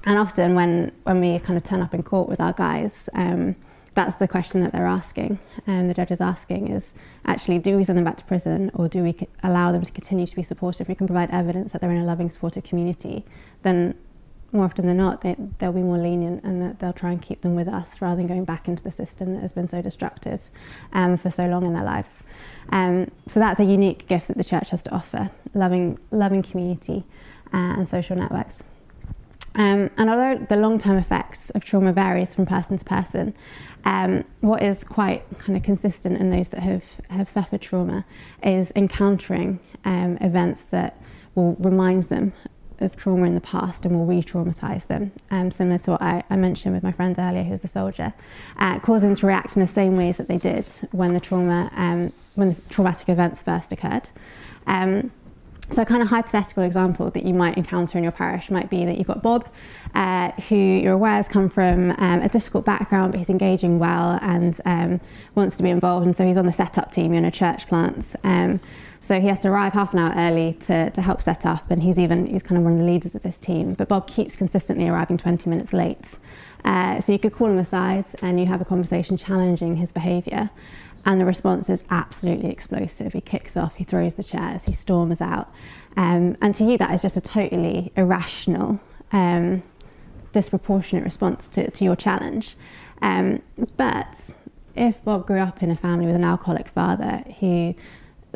[0.05, 3.55] and often when, when we kind of turn up in court with our guys, um,
[3.93, 6.87] that's the question that they're asking, and the judge is asking is
[7.25, 10.25] actually, do we send them back to prison or do we allow them to continue
[10.25, 10.81] to be supported?
[10.81, 13.25] If we can provide evidence that they're in a loving, supportive community,
[13.63, 13.95] then
[14.51, 17.41] more often than not, they, they'll be more lenient and that they'll try and keep
[17.41, 20.39] them with us rather than going back into the system that has been so destructive
[20.93, 22.23] um, for so long in their lives.
[22.69, 27.03] Um, so that's a unique gift that the church has to offer: loving, loving community
[27.53, 28.63] uh, and social networks.
[29.59, 33.35] Um, and although the long-term effects of trauma varies from person to person,
[33.83, 38.05] um, what is quite kind of consistent in those that have, have suffered trauma
[38.41, 41.01] is encountering um, events that
[41.35, 42.31] will remind them
[42.79, 46.37] of trauma in the past and will re-traumatize them, um, similar to what I, I,
[46.37, 48.13] mentioned with my friend earlier, who's the soldier,
[48.57, 51.69] uh, causing them to react in the same ways that they did when the trauma,
[51.75, 54.09] um, when the traumatic events first occurred.
[54.67, 55.11] Um,
[55.71, 58.85] so, a kind of hypothetical example that you might encounter in your parish might be
[58.85, 59.47] that you've got Bob,
[59.93, 64.19] uh, who you're aware has come from um, a difficult background, but he's engaging well
[64.21, 65.01] and um,
[65.35, 66.05] wants to be involved.
[66.05, 68.15] And so he's on the setup team in a church plant.
[68.23, 68.59] Um,
[69.01, 71.81] so he has to arrive half an hour early to, to help set up, and
[71.81, 73.73] he's even he's kind of one of the leaders of this team.
[73.73, 76.15] But Bob keeps consistently arriving 20 minutes late.
[76.63, 80.49] Uh, so you could call him aside and you have a conversation challenging his behaviour.
[81.05, 83.13] And the response is absolutely explosive.
[83.13, 85.49] He kicks off, he throws the chairs, he storms out.
[85.97, 88.79] Um, and to you, that is just a totally irrational,
[89.11, 89.63] um,
[90.33, 92.55] disproportionate response to, to your challenge.
[93.01, 93.41] Um,
[93.77, 94.13] but
[94.75, 97.75] if Bob grew up in a family with an alcoholic father who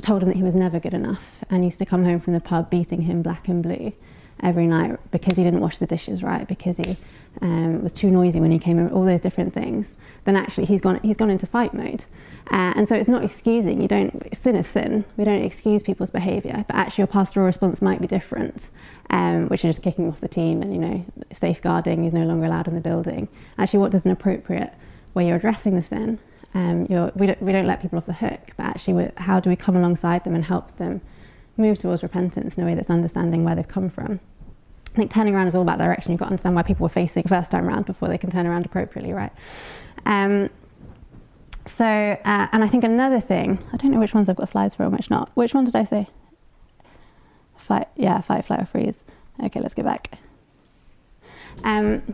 [0.01, 2.39] told him that he was never good enough and used to come home from the
[2.39, 3.93] pub beating him black and blue
[4.41, 6.97] every night because he didn't wash the dishes right, because he
[7.41, 9.89] um, was too noisy when he came in, all those different things,
[10.25, 12.05] then actually he's gone, he's gone into fight mode.
[12.51, 16.09] Uh, and so it's not excusing, you don't, sin is sin, we don't excuse people's
[16.09, 18.67] behaviour, but actually your pastoral response might be different,
[19.09, 22.45] um, which is just kicking off the team and, you know, safeguarding is no longer
[22.45, 23.27] allowed in the building.
[23.57, 24.73] Actually, what does an appropriate
[25.13, 26.19] way you're addressing the sin
[26.55, 29.55] um, we, don't, we don't let people off the hook, but actually, how do we
[29.55, 31.01] come alongside them and help them
[31.57, 34.19] move towards repentance in a way that's understanding where they've come from?
[34.93, 36.11] I think turning around is all about direction.
[36.11, 38.45] You've got to understand where people were facing first time around before they can turn
[38.45, 39.31] around appropriately, right?
[40.05, 40.49] Um,
[41.65, 44.75] so, uh, and I think another thing, I don't know which ones I've got slides
[44.75, 45.31] for and which not.
[45.33, 46.07] Which one did I say?
[47.55, 49.03] Fight, yeah, fight, flight, or freeze.
[49.41, 50.11] Okay, let's go back.
[51.63, 52.13] Um,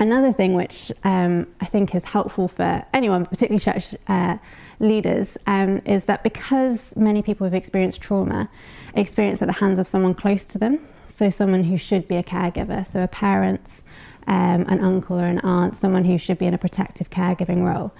[0.00, 4.38] Another thing which um, I think is helpful for anyone, particularly church uh,
[4.78, 8.48] leaders, um, is that because many people have experienced trauma,
[8.94, 10.80] experience at the hands of someone close to them,
[11.14, 13.82] so someone who should be a caregiver, so a parent,
[14.30, 17.92] um, an uncle or an aunt, someone who should be in a protective caregiving role.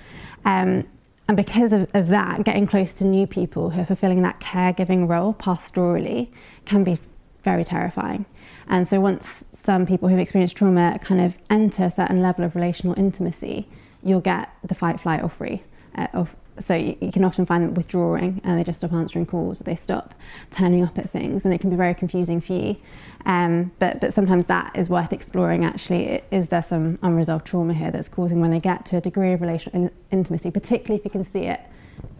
[0.44, 0.86] Um,
[1.26, 5.08] and because of, of that, getting close to new people who are fulfilling that caregiving
[5.08, 6.28] role pastorally
[6.64, 6.98] can be
[7.42, 8.26] very terrifying.
[8.68, 12.54] And so once some people who've experienced trauma kind of enter a certain level of
[12.54, 13.68] relational intimacy,
[14.02, 15.62] you'll get the fight, flight, or free.
[15.96, 19.60] Uh, of, so you, can often find them withdrawing and they just stop answering calls
[19.60, 20.14] or they stop
[20.50, 22.76] turning up at things and it can be very confusing for you.
[23.26, 26.22] Um, but, but sometimes that is worth exploring actually.
[26.30, 29.40] Is there some unresolved trauma here that's causing when they get to a degree of
[29.40, 31.60] relational in- intimacy, particularly if you can see it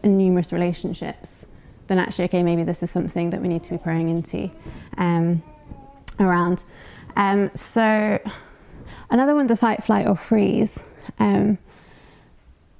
[0.03, 1.47] in numerous relationships,
[1.89, 4.51] then actually, okay, maybe this is something that we need to be praying into
[4.99, 5.43] um,
[6.19, 6.65] around.
[7.17, 8.21] Um, so
[9.11, 10.79] another one, the fight, flight, or freeze.
[11.19, 11.59] Um,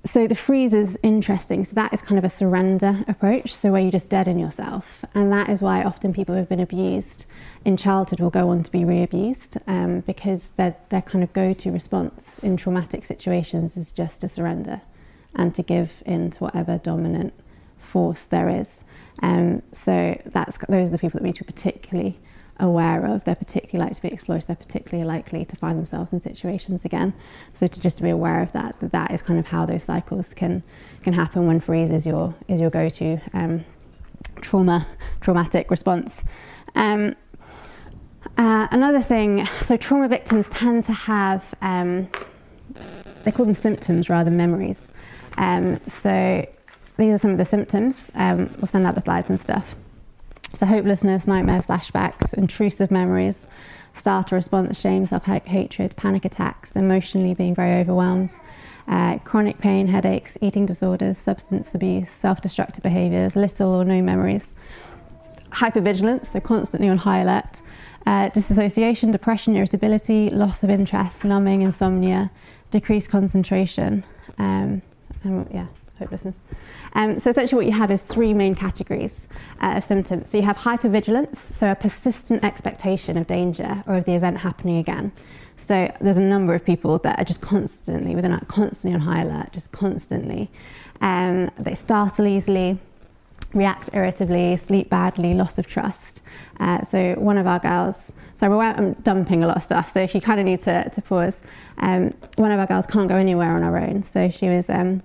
[0.05, 1.65] so the freeze is interesting.
[1.65, 3.55] So that is kind of a surrender approach.
[3.55, 6.61] So where you just deaden yourself, and that is why often people who have been
[6.61, 7.27] abused
[7.65, 11.71] in childhood will go on to be re-abused um, because their their kind of go-to
[11.71, 14.81] response in traumatic situations is just to surrender
[15.35, 17.35] and to give in to whatever dominant
[17.79, 18.69] force there is.
[19.23, 22.19] Um, so that's those are the people that we particularly
[22.61, 23.25] aware of.
[23.25, 24.47] They're particularly likely to be exploited.
[24.47, 27.13] They're particularly likely to find themselves in situations again.
[27.55, 30.35] So to just be aware of that, that that is kind of how those cycles
[30.35, 30.63] can
[31.03, 33.65] can happen when freeze is your is your go-to um,
[34.41, 34.87] trauma
[35.21, 36.23] traumatic response.
[36.75, 37.17] Um,
[38.37, 42.09] uh, another thing, so trauma victims tend to have um,
[43.25, 44.93] they call them symptoms rather than memories.
[45.37, 46.47] Um, so
[46.97, 48.11] these are some of the symptoms.
[48.15, 49.75] Um, we'll send out the slides and stuff.
[50.55, 53.47] So, hopelessness, nightmares, flashbacks, intrusive memories,
[53.95, 58.37] startle response, shame, self hatred, panic attacks, emotionally being very overwhelmed,
[58.89, 64.55] uh, chronic pain, headaches, eating disorders, substance abuse, self destructive behaviours, little or no memories,
[65.53, 67.63] hypervigilance, so constantly on high alert,
[68.07, 72.31] uh, disassociation, depression, irritability, loss of interest, numbing, insomnia,
[72.71, 74.03] decreased concentration,
[74.39, 74.83] um,
[75.23, 75.67] and yeah,
[75.99, 76.37] hopelessness.
[76.95, 79.29] Um, so essentially, what you have is three main categories
[79.63, 80.31] uh, of symptoms.
[80.31, 84.79] So you have hypervigilance, so a persistent expectation of danger or of the event happening
[84.79, 85.13] again.
[85.57, 89.23] So there's a number of people that are just constantly, within that, constantly on high
[89.23, 90.51] alert, just constantly.
[91.01, 92.79] Um, they startle easily,
[93.55, 96.23] react irritably, sleep badly, loss of trust.
[96.59, 97.95] Uh, so one of our girls,
[98.37, 99.93] so I'm dumping a lot of stuff.
[99.93, 101.41] So if you kind of need to, to pause,
[101.79, 104.03] um, one of our girls can't go anywhere on her own.
[104.03, 105.03] So she was um,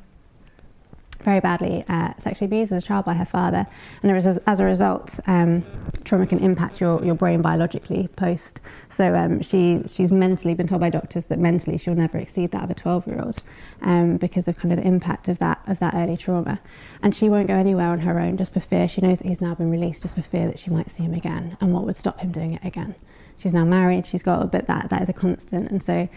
[1.25, 3.67] very badly uh, sexually abused as a child by her father,
[4.01, 5.63] and as, as a result, um,
[6.05, 8.61] trauma can impact your, your brain biologically post.
[8.89, 12.63] So um, she she's mentally been told by doctors that mentally she'll never exceed that
[12.63, 13.41] of a 12 year old
[13.81, 16.61] um, because of kind of the impact of that of that early trauma,
[17.01, 18.87] and she won't go anywhere on her own just for fear.
[18.87, 21.13] She knows that he's now been released just for fear that she might see him
[21.13, 22.95] again, and what would stop him doing it again
[23.37, 25.69] she's now married, she's got, but that, that is a constant.
[25.69, 26.07] And so,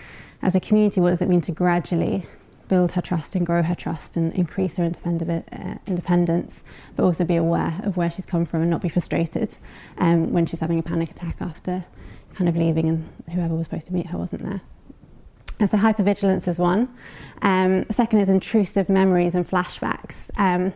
[0.41, 2.27] as a community, what does it mean to gradually
[2.69, 6.63] build her trust and grow her trust and increase her uh, independence,
[6.97, 9.57] but also be aware of where she's come from and not be frustrated
[9.99, 11.85] um, when she's having a panic attack after
[12.35, 14.61] kind of leaving and whoever was supposed to meet her wasn't there.
[15.61, 16.89] And so hypervigilance is one.
[17.43, 20.73] Um, second is intrusive memories and flashbacks, um,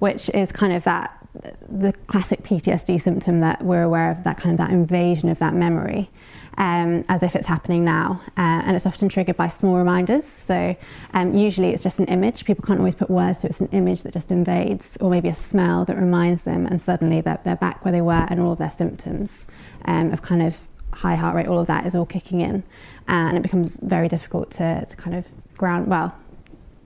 [0.00, 1.24] which is kind of that
[1.68, 5.54] the classic PTSD symptom that we're aware of, that kind of that invasion of that
[5.54, 6.10] memory.
[6.56, 8.20] Um, as if it's happening now.
[8.36, 10.24] Uh, and it's often triggered by small reminders.
[10.24, 10.76] So
[11.12, 12.44] um, usually it's just an image.
[12.44, 13.50] People can't always put words to it.
[13.50, 17.20] It's an image that just invades, or maybe a smell that reminds them, and suddenly
[17.20, 19.46] they're, they're back where they were, and all of their symptoms
[19.86, 20.56] um, of kind of
[20.92, 22.62] high heart rate, all of that is all kicking in.
[23.08, 25.26] And it becomes very difficult to, to kind of
[25.58, 26.14] ground, well,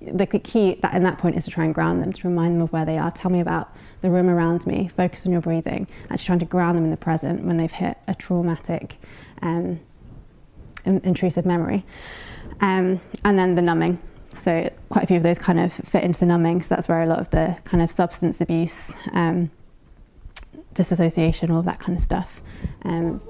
[0.01, 2.55] the, the key that in that point is to try and ground them, to remind
[2.55, 3.11] them of where they are.
[3.11, 6.77] Tell me about the room around me, focus on your breathing, actually trying to ground
[6.77, 8.97] them in the present when they've hit a traumatic,
[9.43, 9.81] um,
[10.85, 11.85] in, intrusive memory.
[12.61, 13.99] Um, and then the numbing.
[14.43, 16.63] So, quite a few of those kind of fit into the numbing.
[16.63, 19.51] So, that's where a lot of the kind of substance abuse, um,
[20.75, 22.41] disassociation, all of that kind of stuff.
[22.85, 23.21] Um,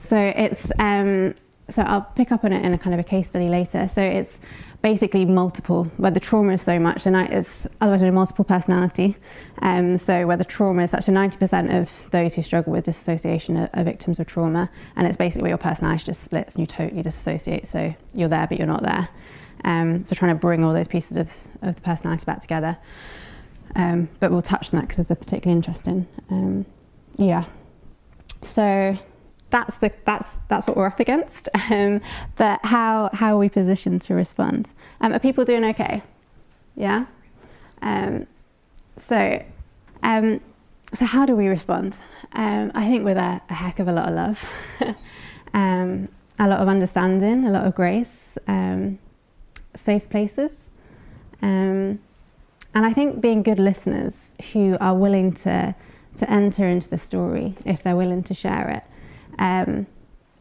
[0.00, 1.34] so, it's um,
[1.68, 3.88] so I'll pick up on it in a kind of a case study later.
[3.92, 4.38] So, it's
[4.86, 9.16] basically multiple, where the trauma is so much, and it's otherwise a multiple personality.
[9.60, 13.68] Um, so where the trauma is actually 90% of those who struggle with dissociation are,
[13.74, 17.02] are, victims of trauma, and it's basically where your personality just splits and you totally
[17.02, 17.66] disassociate.
[17.66, 19.08] So you're there, but you're not there.
[19.64, 22.78] Um, so trying to bring all those pieces of, of the personality back together.
[23.74, 26.06] Um, but we'll touch on that because it's particularly interesting.
[26.30, 26.64] Um,
[27.16, 27.46] yeah.
[28.42, 28.96] So
[29.50, 31.48] that's the that's that's what we're up against.
[31.68, 32.00] Um,
[32.36, 34.72] but how how are we positioned to respond?
[35.00, 36.02] Um, are people doing okay?
[36.76, 37.06] Yeah.
[37.82, 38.26] Um,
[38.96, 39.42] so
[40.02, 40.40] um,
[40.94, 41.96] so how do we respond?
[42.32, 44.44] Um, I think with a, a, heck of a lot of love,
[45.54, 48.38] um, a lot of understanding, a lot of grace,
[49.74, 50.52] safe places,
[52.76, 54.14] and I think being good listeners
[54.52, 55.74] who are willing to
[56.18, 58.84] to enter into the story if they're willing to share it
[59.38, 59.86] um,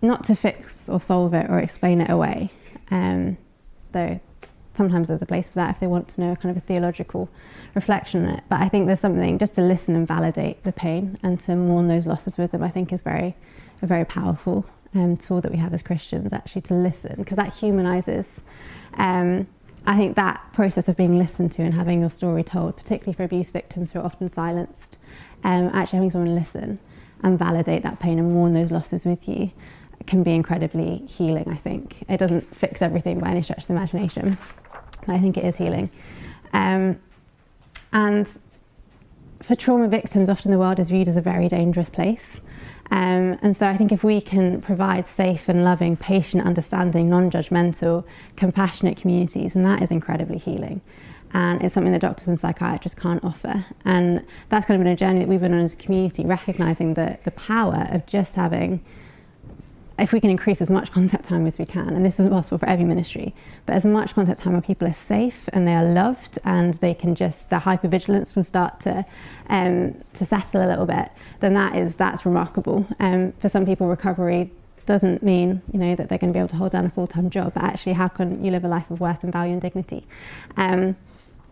[0.01, 2.51] not to fix or solve it or explain it away,
[2.91, 3.38] um,
[3.91, 4.19] though
[4.75, 7.29] sometimes there's a place for that if they want to know kind of a theological
[7.73, 8.43] reflection on it.
[8.49, 11.88] But I think there's something just to listen and validate the pain and to mourn
[11.88, 12.63] those losses with them.
[12.63, 13.36] I think is very
[13.81, 17.53] a very powerful um, tool that we have as Christians actually to listen because that
[17.53, 18.41] humanizes.
[18.95, 19.47] Um,
[19.88, 23.23] I think that process of being listened to and having your story told, particularly for
[23.23, 24.97] abuse victims who are often silenced,
[25.43, 26.79] um, actually having someone listen
[27.23, 29.51] and validate that pain and mourn those losses with you
[30.08, 32.04] can be incredibly healing, I think.
[32.08, 34.38] It doesn't fix everything by any stretch of the imagination,
[35.06, 35.89] but I think it is healing.
[36.54, 36.99] Um,
[37.91, 38.28] and
[39.41, 42.41] for trauma victims, often the world is viewed as a very dangerous place.
[42.91, 47.32] Um, and so I think if we can provide safe and loving, patient, understanding, non
[47.32, 50.82] judgmental, compassionate communities, and that is incredibly healing
[51.33, 53.65] and it's something that doctors and psychiatrists can't offer.
[53.83, 56.93] And that's kind of been a journey that we've been on as a community, recognizing
[56.93, 58.83] the, the power of just having,
[59.99, 62.57] if we can increase as much contact time as we can, and this isn't possible
[62.57, 63.33] for every ministry,
[63.65, 66.93] but as much contact time where people are safe and they are loved and they
[66.93, 69.05] can just, their hypervigilance can start to,
[69.47, 71.09] um, to settle a little bit,
[71.41, 72.88] then that is, that's remarkable.
[72.99, 74.51] Um, for some people, recovery
[74.85, 77.29] doesn't mean you know that they're going to be able to hold down a full-time
[77.29, 80.05] job but actually how can you live a life of worth and value and dignity
[80.57, 80.95] um,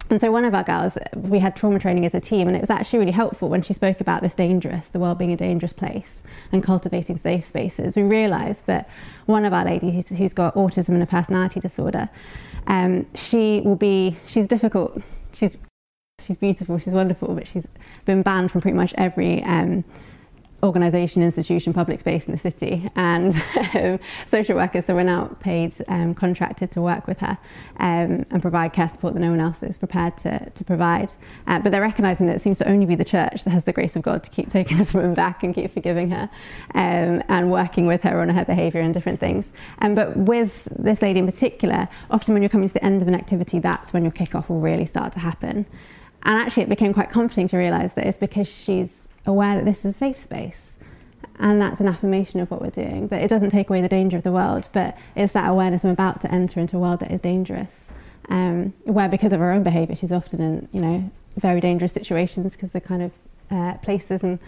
[0.10, 2.62] and so one of our girls, we had trauma training as a team, and it
[2.62, 5.74] was actually really helpful when she spoke about this dangerous, the world being a dangerous
[5.74, 7.96] place, and cultivating safe spaces.
[7.96, 8.90] We realised that
[9.26, 12.10] one of our ladies who's got autism and a personality disorder,
[12.68, 15.02] um, she will be, she's difficult,
[15.34, 15.58] she's
[16.26, 17.68] she's beautiful, she's wonderful, but she's
[18.06, 19.84] been banned from pretty much every um,
[20.64, 23.36] organisation, institution, public space in the city, and
[23.74, 27.38] um, social workers that were now paid, um, contracted to work with her
[27.78, 31.10] um, and provide care support that no one else is prepared to, to provide.
[31.48, 33.74] Uh, but they're recognising that it seems to only be the church that has the
[33.74, 36.30] grace of God to keep taking this woman back and keep forgiving her
[36.76, 39.50] um, and working with her on her behaviour and different things.
[39.80, 43.08] Um, but with this lady in particular, often when you're coming to the end of
[43.08, 45.66] an activity, that's when your kick-off will really start to happen.
[46.26, 49.80] And actually, it became quite comforting to realise that it's because she's aware that this
[49.80, 50.60] is a safe space.
[51.40, 53.08] And that's an affirmation of what we're doing.
[53.08, 55.92] That it doesn't take away the danger of the world, but it's that awareness I'm
[55.92, 57.72] about to enter into a world that is dangerous.
[58.30, 62.54] Um, where because of her own behaviour, she's often in you know very dangerous situations
[62.54, 63.12] because the kind of
[63.52, 64.40] uh, places and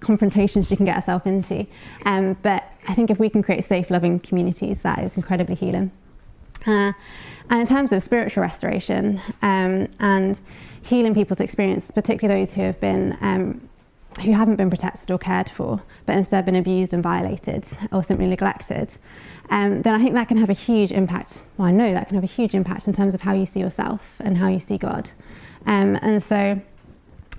[0.00, 1.66] confrontations she can get herself into.
[2.04, 5.90] Um, but I think if we can create safe, loving communities, that is incredibly healing.
[6.66, 6.92] Uh,
[7.50, 10.40] and in terms of spiritual restoration um, and
[10.82, 13.68] healing people's experience, particularly those who have been um,
[14.20, 18.26] who haven't been protected or cared for, but instead been abused and violated or simply
[18.26, 18.90] neglected,
[19.50, 21.38] um, then I think that can have a huge impact.
[21.56, 23.60] Well, I know that can have a huge impact in terms of how you see
[23.60, 25.10] yourself and how you see God.
[25.66, 26.60] Um, and so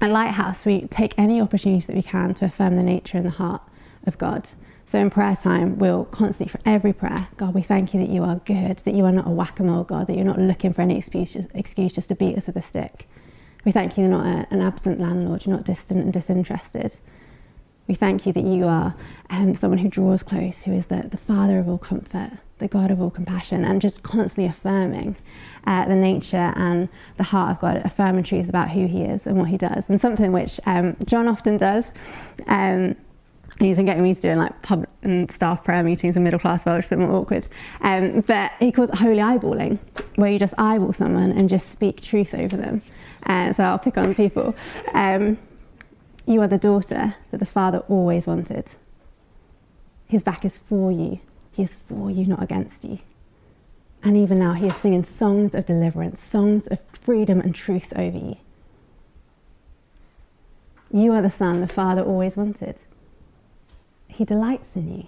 [0.01, 3.31] at Lighthouse, we take any opportunity that we can to affirm the nature and the
[3.31, 3.63] heart
[4.05, 4.49] of God.
[4.87, 8.23] So in prayer time, we'll constantly, for every prayer, God, we thank you that you
[8.23, 10.73] are good, that you are not a whack a mole God, that you're not looking
[10.73, 13.07] for any excuse, excuse just to beat us with a stick.
[13.65, 16.95] We thank you you're not a, an absent landlord, you're not distant and disinterested.
[17.87, 18.93] We thank you that you are
[19.31, 22.91] um, someone who draws close, who is the, the Father of all comfort, the God
[22.91, 25.15] of all compassion, and just constantly affirming
[25.65, 26.87] uh, the nature and
[27.17, 29.85] the heart of God, affirming truths about who He is and what He does.
[29.89, 31.91] And something which um, John often does.
[32.45, 32.95] Um,
[33.57, 36.65] he's been getting me to doing like public and staff prayer meetings in middle class
[36.65, 37.47] Welsh, a bit more awkward.
[37.81, 39.79] Um, but he calls it holy eyeballing,
[40.15, 42.81] where you just eyeball someone and just speak truth over them.
[43.23, 44.55] Uh, so I'll pick on people.
[44.93, 45.37] Um,
[46.25, 48.65] you are the daughter that the father always wanted.
[50.07, 51.19] His back is for you.
[51.51, 52.99] He is for you, not against you.
[54.03, 58.17] And even now, he is singing songs of deliverance, songs of freedom and truth over
[58.17, 58.37] you.
[60.91, 62.81] You are the son the father always wanted.
[64.07, 65.07] He delights in you.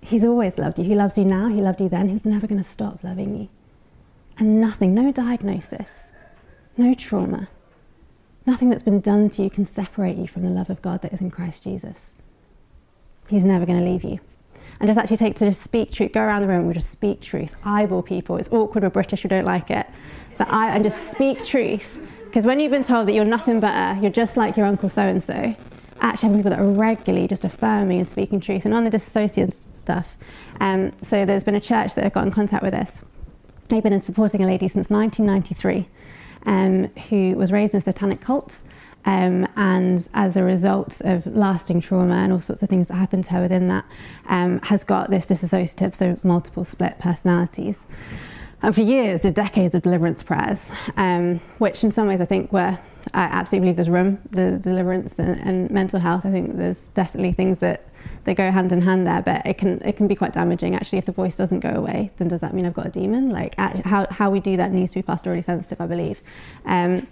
[0.00, 0.84] He's always loved you.
[0.84, 3.48] He loves you now, he loved you then, he's never going to stop loving you.
[4.38, 5.88] And nothing, no diagnosis,
[6.78, 7.48] no trauma,
[8.44, 11.12] nothing that's been done to you can separate you from the love of God that
[11.12, 11.96] is in Christ Jesus.
[13.28, 14.20] He's never going to leave you.
[14.78, 17.20] And just actually take to just speak truth, go around the room, we'll just speak
[17.20, 18.36] truth, eyeball people.
[18.36, 19.86] It's awkward, we're British, we don't like it.
[20.36, 21.98] But I, and just speak truth.
[22.26, 24.90] Because when you've been told that you're nothing but a, you're just like your uncle
[24.90, 25.56] so and so,
[26.00, 28.66] actually having people that are regularly just affirming and speaking truth.
[28.66, 30.14] And on the disassociation stuff,
[30.60, 33.02] um, so there's been a church that have got in contact with us.
[33.68, 35.88] They've been supporting a lady since 1993
[36.46, 38.58] um, who was raised in a satanic cult.
[39.04, 43.24] Um, and as a result of lasting trauma and all sorts of things that happened
[43.24, 43.84] to her within that,
[44.28, 47.86] um, has got this dissociative, so multiple split personalities.
[48.62, 50.64] And for years, did decades of deliverance prayers,
[50.96, 52.78] um, which in some ways I think were,
[53.14, 56.26] I absolutely believe there's room, the deliverance and, and mental health.
[56.26, 57.86] I think there's definitely things that
[58.24, 60.98] they go hand in hand there, but it can it can be quite damaging actually
[60.98, 62.10] if the voice doesn't go away.
[62.18, 63.30] Then does that mean I've got a demon?
[63.30, 66.20] Like how how we do that needs to be pastorally sensitive, I believe.
[66.64, 67.06] Um,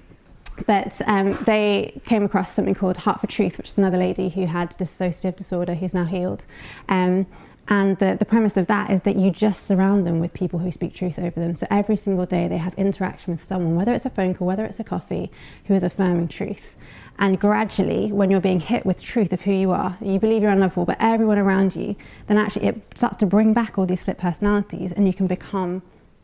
[0.66, 4.46] but um, they came across something called Heart for Truth, which is another lady who
[4.46, 6.46] had dissociative disorder who's now healed.
[6.88, 7.26] Um,
[7.68, 10.70] and the, the premise of that is that you just surround them with people who
[10.70, 11.54] speak truth over them.
[11.54, 14.66] So every single day they have interaction with someone, whether it's a phone call, whether
[14.66, 15.30] it's a coffee,
[15.64, 16.76] who is affirming truth.
[17.18, 20.50] And gradually, when you're being hit with truth of who you are, you believe you're
[20.50, 21.94] unlovable, but everyone around you,
[22.26, 25.82] then actually it starts to bring back all these split personalities and you can become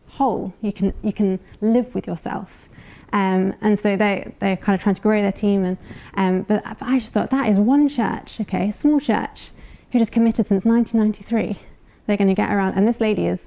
[0.08, 0.52] whole.
[0.60, 2.68] You can, you can live with yourself.
[3.12, 5.64] Um, and so they, they're kind of trying to grow their team.
[5.64, 5.78] And,
[6.14, 9.50] um, but, but I just thought that is one church, okay, small church,
[9.92, 11.58] who just committed since 1993.
[12.06, 12.74] They're going to get around.
[12.74, 13.46] And this lady is,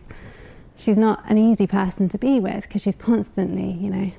[0.77, 4.11] she's not an easy person to be with because she's constantly, you know,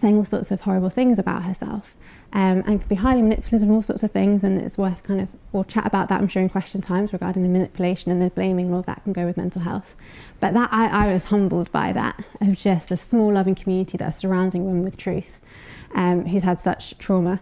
[0.00, 1.96] saying all sorts of horrible things about herself
[2.32, 4.44] um, and can be highly manipulative and all sorts of things.
[4.44, 7.42] And it's worth kind of, we'll chat about that, I'm sure, in question times regarding
[7.42, 9.94] the manipulation and the blaming and all that can go with mental health.
[10.40, 14.18] But that I, I was humbled by that of just a small, loving community that's
[14.18, 15.40] surrounding women with truth
[15.94, 17.40] um, who's had such trauma.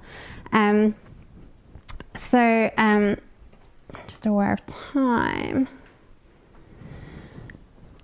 [0.53, 0.95] Um,
[2.14, 3.18] so, um,
[4.07, 5.68] just aware of time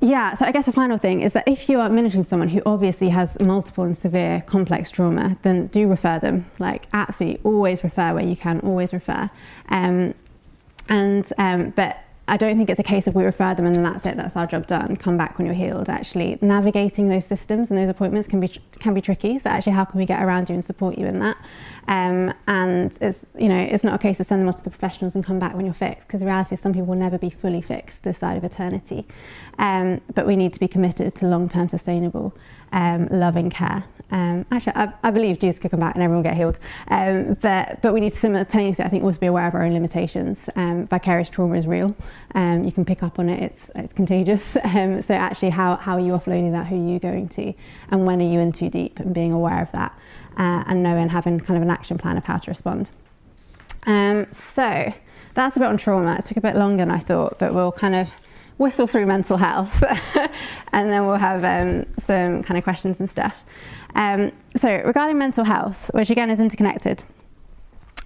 [0.03, 2.49] yeah, so I guess the final thing is that if you are ministering to someone
[2.49, 6.51] who obviously has multiple and severe complex trauma, then do refer them.
[6.59, 9.31] Like, absolutely, always refer where you can, always refer.
[9.69, 10.15] Um,
[10.89, 11.99] and um, but
[12.29, 14.37] I don't think it's a case of we refer them and then that's it, that's
[14.37, 14.97] our job done.
[14.97, 15.89] Come back when you're healed.
[15.89, 18.49] Actually, navigating those systems and those appointments can be
[18.79, 19.39] can be tricky.
[19.39, 21.37] So actually, how can we get around you and support you in that?
[21.89, 24.71] Um, and it's you know it's not a case of send them off to the
[24.71, 27.19] professionals and come back when you're fixed because the reality is some people will never
[27.19, 29.07] be fully fixed this side of eternity.
[29.59, 32.35] Um, but we need to be committed to long-term sustainable
[32.73, 33.85] um, loving care.
[34.13, 36.59] Um, actually, I, I, believe Jesus could come back and everyone get healed.
[36.89, 39.73] Um, but but we need to simultaneously, I think, also be aware of our own
[39.73, 40.51] limitations.
[40.55, 41.97] Um, vicarious trauma is real.
[42.35, 43.43] Um, you can pick up on it.
[43.43, 44.57] It's it's contagious.
[44.73, 46.67] Um, so actually, how how are you offloading that?
[46.67, 47.53] Who are you going to?
[47.91, 48.99] And when are you in too deep?
[49.01, 49.97] And being aware of that,
[50.39, 52.89] uh, and knowing having kind of an action plan of how to respond.
[53.87, 54.93] Um, so
[55.35, 56.17] that's a bit on trauma.
[56.19, 58.11] It took a bit longer than I thought, but we'll kind of
[58.59, 59.83] whistle through mental health
[60.73, 61.43] and then we'll have
[62.05, 63.45] some kind of questions and stuff.
[63.95, 67.05] Um, so, regarding mental health, which again is interconnected,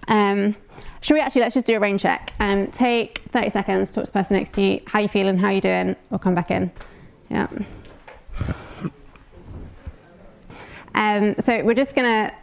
[0.09, 0.57] um,
[1.01, 2.32] should we actually let's just do a rain check?
[2.41, 5.51] Um, take 30 seconds, talk to the person next to you, how you feeling, how
[5.51, 6.70] you doing, or come back in.
[7.30, 7.49] Yeah.
[10.95, 12.34] Um, so, we're just going to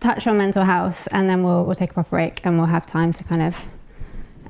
[0.00, 2.86] touch on mental health and then we'll, we'll take a proper break and we'll have
[2.86, 3.66] time to kind of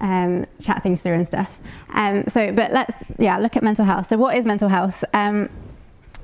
[0.01, 1.59] um, chat things through and stuff.
[1.93, 4.07] Um, so, but let's yeah look at mental health.
[4.07, 5.05] So, what is mental health?
[5.13, 5.51] Um,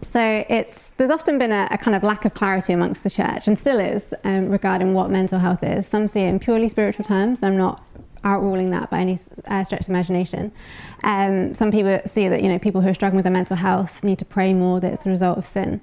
[0.02, 3.46] so it's there's often been a, a, kind of lack of clarity amongst the church,
[3.46, 5.86] and still is, um, regarding what mental health is.
[5.86, 7.42] Some see it in purely spiritual terms.
[7.42, 7.82] I'm not
[8.24, 10.52] outruling that by any uh, stretch of imagination.
[11.04, 14.02] Um, some people see that you know people who are struggling with their mental health
[14.02, 15.80] need to pray more that it's a result of sin.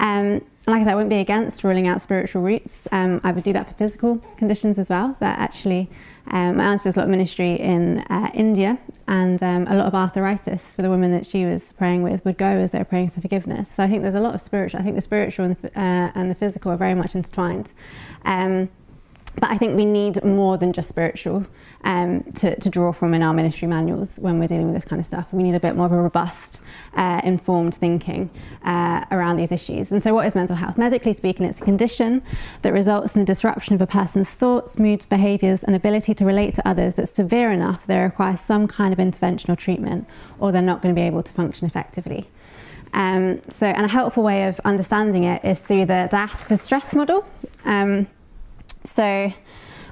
[0.00, 2.88] Um, like I said, I wouldn't be against ruling out spiritual roots.
[2.90, 5.16] Um, I would do that for physical conditions as well.
[5.20, 5.90] That actually
[6.30, 9.86] um, my aunt does a lot of ministry in uh, India, and um, a lot
[9.86, 12.84] of arthritis for the women that she was praying with would go as they were
[12.84, 13.68] praying for forgiveness.
[13.74, 14.80] So I think there's a lot of spiritual.
[14.80, 17.72] I think the spiritual and the, uh, and the physical are very much intertwined.
[18.24, 18.70] Um,
[19.36, 21.46] but I think we need more than just spiritual
[21.84, 25.00] um, to, to, draw from in our ministry manuals when we're dealing with this kind
[25.00, 25.26] of stuff.
[25.32, 26.60] We need a bit more of a robust,
[26.94, 28.30] uh, informed thinking
[28.64, 29.92] uh, around these issues.
[29.92, 30.78] And so, what is mental health?
[30.78, 32.22] Medically speaking, it's a condition
[32.62, 36.54] that results in the disruption of a person's thoughts, moods, behaviours, and ability to relate
[36.54, 40.06] to others that's severe enough they require some kind of intervention or treatment,
[40.38, 42.28] or they're not going to be able to function effectively.
[42.92, 47.26] Um, so, and a helpful way of understanding it is through the diathesis stress model.
[47.64, 48.06] Um,
[48.84, 49.32] so,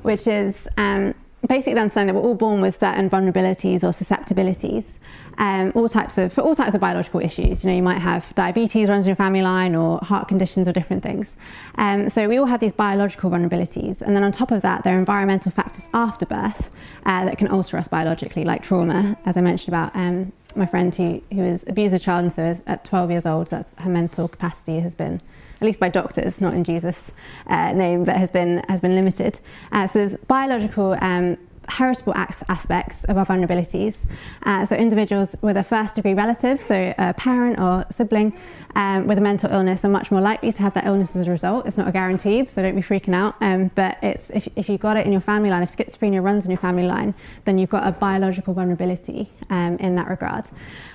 [0.03, 1.15] which is um,
[1.49, 4.99] basically understanding that we're all born with certain vulnerabilities or susceptibilities.
[5.39, 7.65] Um, all types of for all types of biological issues.
[7.65, 10.73] You know, you might have diabetes runs in your family line, or heart conditions, or
[10.73, 11.37] different things.
[11.77, 14.95] Um, so we all have these biological vulnerabilities, and then on top of that, there
[14.95, 16.71] are environmental factors after birth
[17.07, 19.97] uh, that can alter us biologically, like trauma, as I mentioned about.
[19.97, 23.27] Um, my friend who, who was abused a child and so is at 12 years
[23.27, 25.21] old, that's her mental capacity has been
[25.61, 27.13] at least by doctors, not in Jesus'
[27.47, 29.39] uh, name, but has been has been limited.
[29.71, 30.97] Uh, so there's biological.
[31.01, 31.39] Um,
[31.69, 33.95] heritable aspects of our vulnerabilities.
[34.43, 38.33] Uh, so, individuals with a first degree relative, so a parent or sibling
[38.75, 41.31] um, with a mental illness, are much more likely to have that illness as a
[41.31, 41.67] result.
[41.67, 43.37] It's not guaranteed, so don't be freaking out.
[43.41, 46.45] Um, but it's if, if you've got it in your family line, if schizophrenia runs
[46.45, 50.45] in your family line, then you've got a biological vulnerability um, in that regard.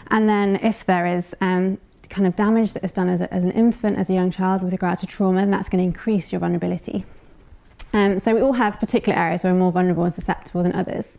[0.09, 1.77] And then, if there is um,
[2.09, 4.63] kind of damage that is done as, a, as an infant, as a young child
[4.63, 7.05] with regard to trauma, then that's going to increase your vulnerability.
[7.93, 11.17] Um, so we all have particular areas where we're more vulnerable and susceptible than others.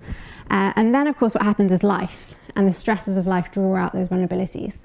[0.50, 3.76] Uh, and then, of course, what happens is life and the stresses of life draw
[3.76, 4.76] out those vulnerabilities.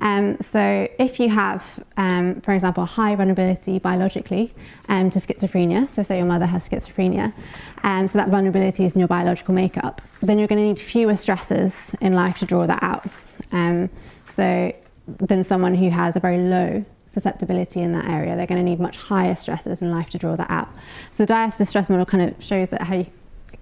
[0.00, 1.64] Um, so if you have,
[1.96, 4.52] um, for example, a high vulnerability biologically
[4.88, 7.32] um, to schizophrenia, so say your mother has schizophrenia,
[7.84, 11.16] um, so that vulnerability is in your biological makeup, then you're going to need fewer
[11.16, 13.06] stresses in life to draw that out.
[13.52, 13.90] Um,
[14.28, 14.72] so
[15.06, 18.36] than someone who has a very low susceptibility in that area.
[18.36, 20.74] They're going to need much higher stresses in life to draw that out.
[21.12, 23.04] So the diathesis stress model kind of shows that how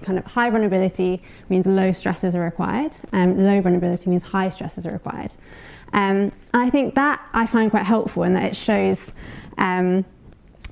[0.03, 4.86] kind of high vulnerability means low stresses are required, and low vulnerability means high stresses
[4.86, 5.34] are required.
[5.92, 9.12] Um, and I think that I find quite helpful in that it shows
[9.59, 10.05] um,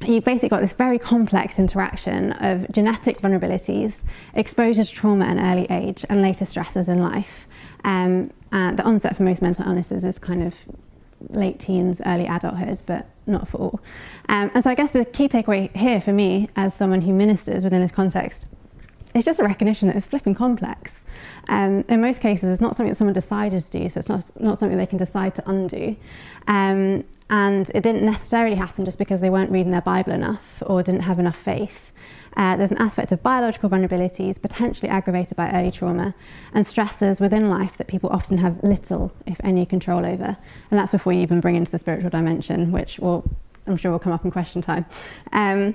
[0.06, 3.96] you've basically got this very complex interaction of genetic vulnerabilities,
[4.34, 7.48] exposure to trauma at an early age, and later stresses in life.
[7.84, 10.54] Um, the onset for most mental illnesses is kind of
[11.30, 13.80] late teens, early adulthood, but not for all.
[14.28, 17.64] Um, and so I guess the key takeaway here for me, as someone who ministers
[17.64, 18.46] within this context,
[19.14, 21.04] is just a recognition that it's flipping complex.
[21.48, 24.30] Um, in most cases, it's not something that someone decided to do, so it's not,
[24.40, 25.96] not something they can decide to undo.
[26.46, 30.82] Um, and it didn't necessarily happen just because they weren't reading their Bible enough or
[30.82, 31.92] didn't have enough faith.
[32.36, 36.14] Uh, there's an aspect of biological vulnerabilities, potentially aggravated by early trauma,
[36.52, 40.36] and stresses within life that people often have little, if any, control over.
[40.70, 43.28] And that's before you even bring into the spiritual dimension, which will,
[43.66, 44.86] I'm sure will come up in question time.
[45.32, 45.74] Um,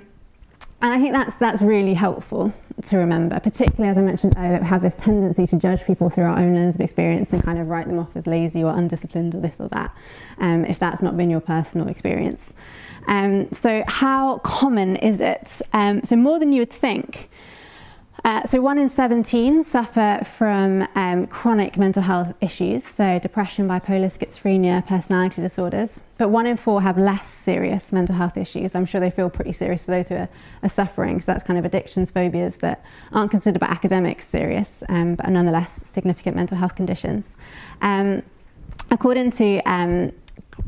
[0.81, 2.53] and I think that's, that's really helpful
[2.87, 6.25] to remember, particularly as I mentioned earlier, we have this tendency to judge people through
[6.25, 9.35] our own lens of experience and kind of write them off as lazy or undisciplined
[9.35, 9.95] or this or that,
[10.39, 12.53] um, if that's not been your personal experience.
[13.07, 15.49] Um, so, how common is it?
[15.73, 17.29] Um, so, more than you would think.
[18.25, 24.05] Uh, so, one in 17 suffer from um, chronic mental health issues, so depression, bipolar,
[24.05, 25.99] schizophrenia, personality disorders.
[26.17, 28.75] But one in four have less serious mental health issues.
[28.75, 30.29] I'm sure they feel pretty serious for those who are,
[30.61, 31.19] are suffering.
[31.19, 32.81] So, that's kind of addictions, phobias that
[33.11, 37.35] aren't considered by academics serious, um, but are nonetheless significant mental health conditions.
[37.81, 38.23] Um,
[38.89, 40.13] according to um,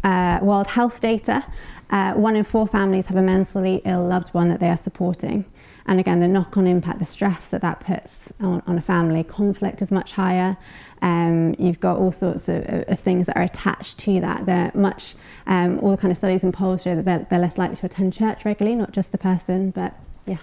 [0.03, 1.45] uh, World Health data,
[1.89, 5.45] uh, one in four families have a mentally ill loved one that they are supporting.
[5.87, 9.23] And again, the knock on impact, the stress that that puts on, on a family,
[9.23, 10.57] conflict is much higher.
[11.01, 14.47] Um, you've got all sorts of, of, things that are attached to that.
[14.47, 15.13] They're much,
[15.45, 17.85] um, all the kind of studies and polls show that they're, they're, less likely to
[17.85, 19.93] attend church regularly, not just the person, but
[20.25, 20.37] yeah.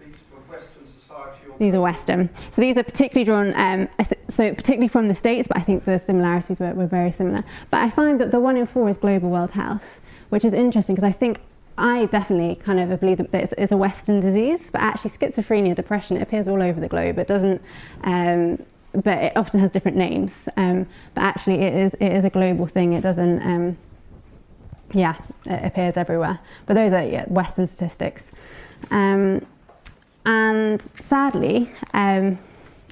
[0.00, 1.38] These are Western society?
[1.60, 2.30] These are Western.
[2.50, 3.88] So these are particularly drawn, um,
[4.28, 7.44] so particularly from the States, but I think the similarities were, were very similar.
[7.70, 9.84] But I find that the one in four is global world health,
[10.30, 11.40] which is interesting because I think
[11.76, 16.22] I definitely kind of believe that it's, a Western disease, but actually schizophrenia, depression, it
[16.22, 17.18] appears all over the globe.
[17.18, 17.62] It doesn't,
[18.04, 18.62] um,
[18.92, 20.48] but it often has different names.
[20.56, 22.92] Um, but actually, it is it is a global thing.
[22.92, 23.78] It doesn't, um,
[24.92, 25.16] yeah,
[25.46, 26.40] it appears everywhere.
[26.66, 28.30] But those are yeah, Western statistics,
[28.90, 29.46] um,
[30.26, 32.38] and sadly um,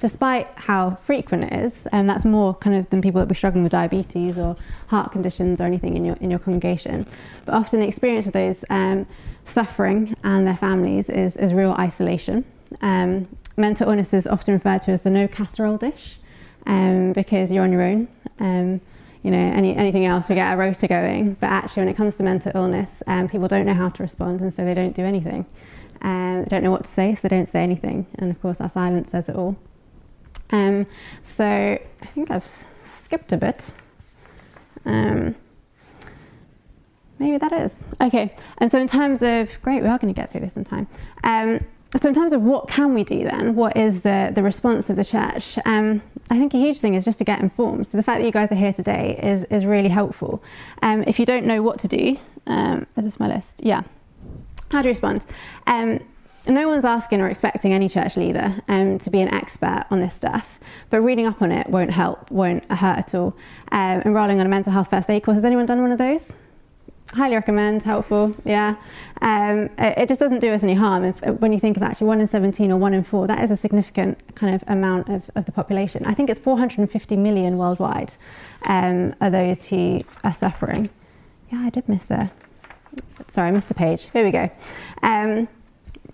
[0.01, 3.63] despite how frequent it is, and that's more kind of than people that be struggling
[3.63, 4.55] with diabetes or
[4.87, 7.05] heart conditions or anything in your in your congregation.
[7.45, 9.05] But often the experience of those um,
[9.45, 12.45] suffering and their families is, is real isolation.
[12.81, 13.27] Um,
[13.57, 16.19] mental illness is often referred to as the no casserole dish
[16.65, 18.07] um, because you're on your own.
[18.39, 18.81] Um,
[19.23, 21.33] you know, any, anything else, we get a rota going.
[21.41, 24.39] But actually, when it comes to mental illness, um, people don't know how to respond,
[24.39, 25.45] and so they don't do anything.
[26.01, 28.05] Um, they don't know what to say, so they don't say anything.
[28.15, 29.57] And of course, our silence says it all.
[30.51, 30.85] Um,
[31.23, 32.65] so I think I've
[33.01, 33.71] skipped a bit.
[34.85, 35.35] Um,
[37.17, 37.83] maybe that is.
[38.01, 40.63] Okay, and so in terms of, great, we are going to get through this in
[40.63, 40.87] time.
[41.23, 41.59] Um,
[41.99, 44.95] so in terms of what can we do then, what is the, the response of
[44.95, 45.57] the church?
[45.65, 47.87] Um, I think a huge thing is just to get informed.
[47.87, 50.43] So the fact that you guys are here today is, is really helpful.
[50.83, 53.61] Um, if you don't know what to do, um, is this my list?
[53.63, 53.81] Yeah.
[54.69, 55.25] How you respond?
[56.49, 59.99] Um, no one's asking or expecting any church leader um, to be an expert on
[59.99, 63.35] this stuff, but reading up on it won't help, won't hurt at all.
[63.71, 66.33] Um, enrolling on a mental health first aid course, has anyone done one of those?
[67.13, 68.75] Highly recommend, helpful, yeah.
[69.21, 72.07] Um, it, it, just doesn't do us any harm if, when you think of actually
[72.07, 75.29] 1 in 17 or 1 in 4, that is a significant kind of amount of,
[75.35, 76.03] of the population.
[76.05, 78.13] I think it's 450 million worldwide
[78.65, 80.89] um, are those who are suffering.
[81.51, 82.31] Yeah, I did miss a,
[83.27, 84.07] sorry, I missed a page.
[84.13, 84.49] Here we go.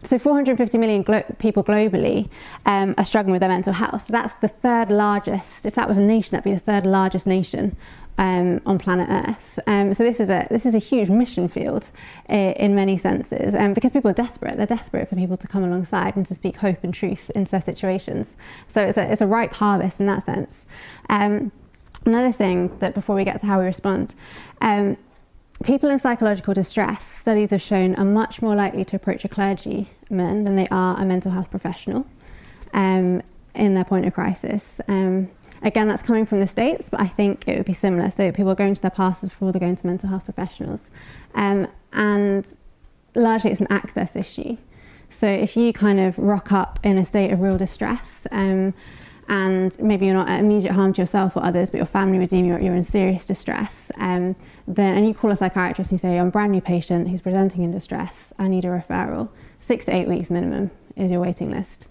[0.06, 2.30] So 450 million glo- people globally
[2.66, 4.06] um, are struggling with their mental health.
[4.08, 5.66] That's the third largest.
[5.66, 7.76] If that was a nation, that'd be the third largest nation
[8.18, 9.60] um, on planet Earth.
[9.68, 11.86] Um, so this is a this is a huge mission field
[12.30, 14.58] uh, in many senses, um, because people are desperate.
[14.58, 17.62] They're desperate for people to come alongside and to speak hope and truth into their
[17.62, 18.38] situations.
[18.68, 20.66] So it's a it's a ripe harvest in that sense.
[21.10, 21.52] Um,
[22.06, 24.16] another thing that before we get to how we respond.
[24.62, 24.98] Um,
[25.66, 29.88] people in psychological distress, studies have shown, are much more likely to approach a clergyman
[30.44, 32.06] than they are a mental health professional
[32.74, 33.22] um,
[33.56, 34.80] in their point of crisis.
[34.88, 35.30] Um,
[35.64, 38.12] again, that's coming from the States, but I think it would be similar.
[38.12, 40.82] So people are going to their pastors before they're going to mental health professionals.
[41.34, 42.48] Um, and
[43.16, 44.58] largely it's an access issue.
[45.10, 48.74] So if you kind of rock up in a state of real distress, um,
[49.28, 52.30] and maybe you're not at immediate harm to yourself or others, but your family would
[52.30, 54.36] deem you're, you're in serious distress, um,
[54.68, 57.22] then and you call a psychiatrist and you say, I'm a brand new patient who's
[57.22, 59.30] presenting in distress, I need a referral.
[59.62, 61.88] Six to eight weeks minimum is your waiting list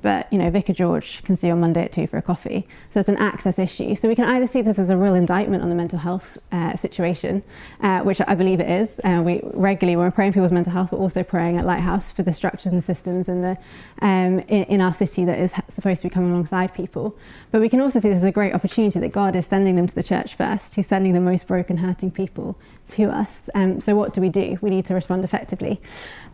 [0.00, 2.66] but you know Vicar George can see you on Monday at two for a coffee.
[2.92, 3.94] So it's an access issue.
[3.94, 6.76] So we can either see this as a real indictment on the mental health uh,
[6.76, 7.42] situation,
[7.80, 9.00] uh, which I believe it is.
[9.02, 12.12] Uh, we regularly when we're praying for people's mental health, but also praying at Lighthouse
[12.12, 13.58] for the structures and systems in the
[14.02, 17.16] um, in, in, our city that is supposed to be coming alongside people.
[17.50, 19.86] But we can also see this as a great opportunity that God is sending them
[19.86, 20.74] to the church first.
[20.74, 22.56] He's sending the most broken, hurting people
[22.88, 23.50] to us.
[23.54, 24.58] Um, so what do we do?
[24.60, 25.80] We need to respond effectively.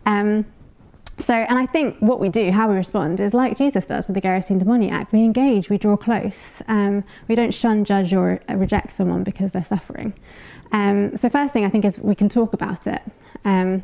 [0.05, 0.45] Um,
[1.17, 4.15] so, and I think what we do, how we respond, is like Jesus does with
[4.15, 5.11] the Gerasene demoniac.
[5.13, 6.61] We engage, we draw close.
[6.67, 10.13] Um, we don't shun, judge, or reject someone because they're suffering.
[10.73, 13.01] Um, so, first thing I think is we can talk about it.
[13.45, 13.83] Um,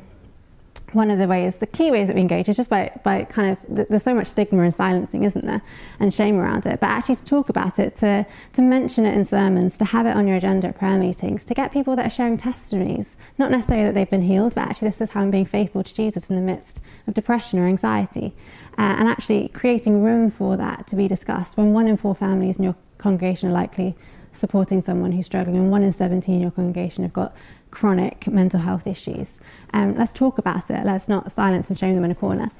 [0.91, 3.57] one of the ways, the key ways that we engage is just by, by kind
[3.57, 5.61] of, there's so much stigma and silencing, isn't there,
[6.01, 9.23] and shame around it, but actually to talk about it, to, to mention it in
[9.23, 12.09] sermons, to have it on your agenda at prayer meetings, to get people that are
[12.09, 15.45] sharing testimonies, not necessarily that they've been healed, but actually this is how I'm being
[15.45, 16.81] faithful to Jesus in the midst
[17.13, 18.33] depression or anxiety,
[18.77, 21.57] uh, and actually creating room for that to be discussed.
[21.57, 23.95] When one in four families in your congregation are likely
[24.37, 27.33] supporting someone who's struggling, and one in 17 in your congregation have got
[27.71, 29.37] chronic mental health issues.
[29.73, 30.85] Um, let's talk about it.
[30.85, 32.51] Let's not silence and shame them in a corner.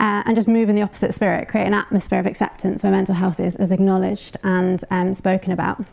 [0.00, 3.14] Uh, and just move in the opposite spirit, create an atmosphere of acceptance where mental
[3.14, 5.84] health is, is acknowledged and um, spoken about.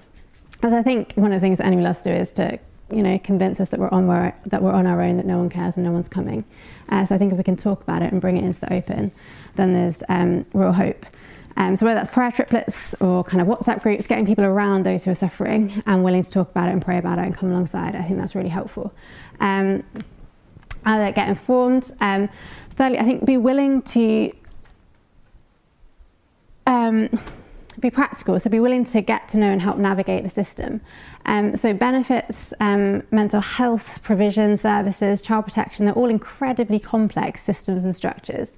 [0.62, 2.60] As I think one of the things that Enemy loves to do is to
[2.92, 5.38] you know, convince us that we're on our, that we're on our own, that no
[5.38, 6.44] one cares and no one's coming.
[6.90, 8.74] Uh, so I think if we can talk about it and bring it into the
[8.74, 9.12] open,
[9.56, 11.06] then there's um, real hope.
[11.56, 15.04] Um, so whether that's prayer triplets or kind of WhatsApp groups, getting people around those
[15.04, 17.52] who are suffering and willing to talk about it and pray about it and come
[17.52, 18.94] alongside, I think that's really helpful.
[19.40, 19.84] Um,
[20.86, 21.92] either get informed.
[22.02, 22.30] Um,
[22.72, 24.32] thirdly, I think be willing to
[26.66, 27.10] um,
[27.84, 28.40] be practical.
[28.40, 30.82] So be willing to get to know and help navigate the system.
[31.26, 37.84] Um, so benefits, um, mental health provision services, child protection, they're all incredibly complex systems
[37.84, 38.50] and structures,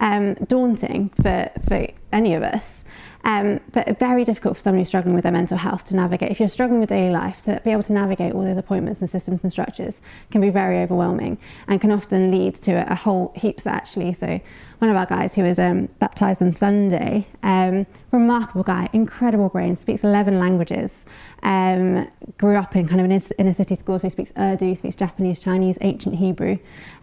[0.00, 2.81] um, daunting for, for any of us.
[3.24, 6.30] Um, but very difficult for somebody who's struggling with their mental health to navigate.
[6.30, 9.08] If you're struggling with daily life, to be able to navigate all those appointments and
[9.08, 10.00] systems and structures
[10.30, 14.12] can be very overwhelming and can often lead to a, a whole heaps actually.
[14.12, 14.40] So
[14.82, 19.76] one of our guys who was um, baptized on Sunday, um, remarkable guy, incredible brain,
[19.76, 21.04] speaks 11 languages,
[21.44, 24.96] um, grew up in kind of an inner city school, so he speaks Urdu, speaks
[24.96, 26.58] Japanese, Chinese, ancient Hebrew.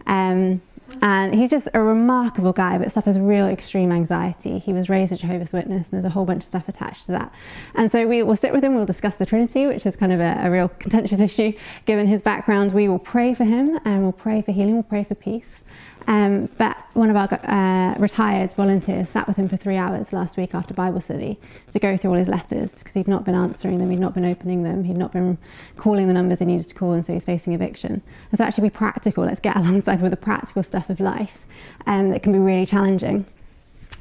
[0.06, 0.60] Um,
[1.02, 4.58] and he's just a remarkable guy, but suffers real extreme anxiety.
[4.58, 7.12] He was raised a Jehovah's Witness, and there's a whole bunch of stuff attached to
[7.12, 7.32] that.
[7.74, 10.20] And so we will sit with him, we'll discuss the Trinity, which is kind of
[10.20, 11.52] a, a real contentious issue
[11.86, 12.72] given his background.
[12.72, 15.64] We will pray for him, and we'll pray for healing, we'll pray for peace.
[16.06, 20.36] Um, but one of our uh, retired volunteers sat with him for three hours last
[20.36, 21.38] week after Bible study
[21.72, 24.24] to go through all his letters because he'd not been answering them, he'd not been
[24.24, 25.38] opening them, he'd not been
[25.76, 28.02] calling the numbers he needed to call, and so he's facing eviction.
[28.30, 29.24] And so, actually, be practical.
[29.24, 31.38] Let's get alongside with the practical stuff of life
[31.86, 33.24] um, that can be really challenging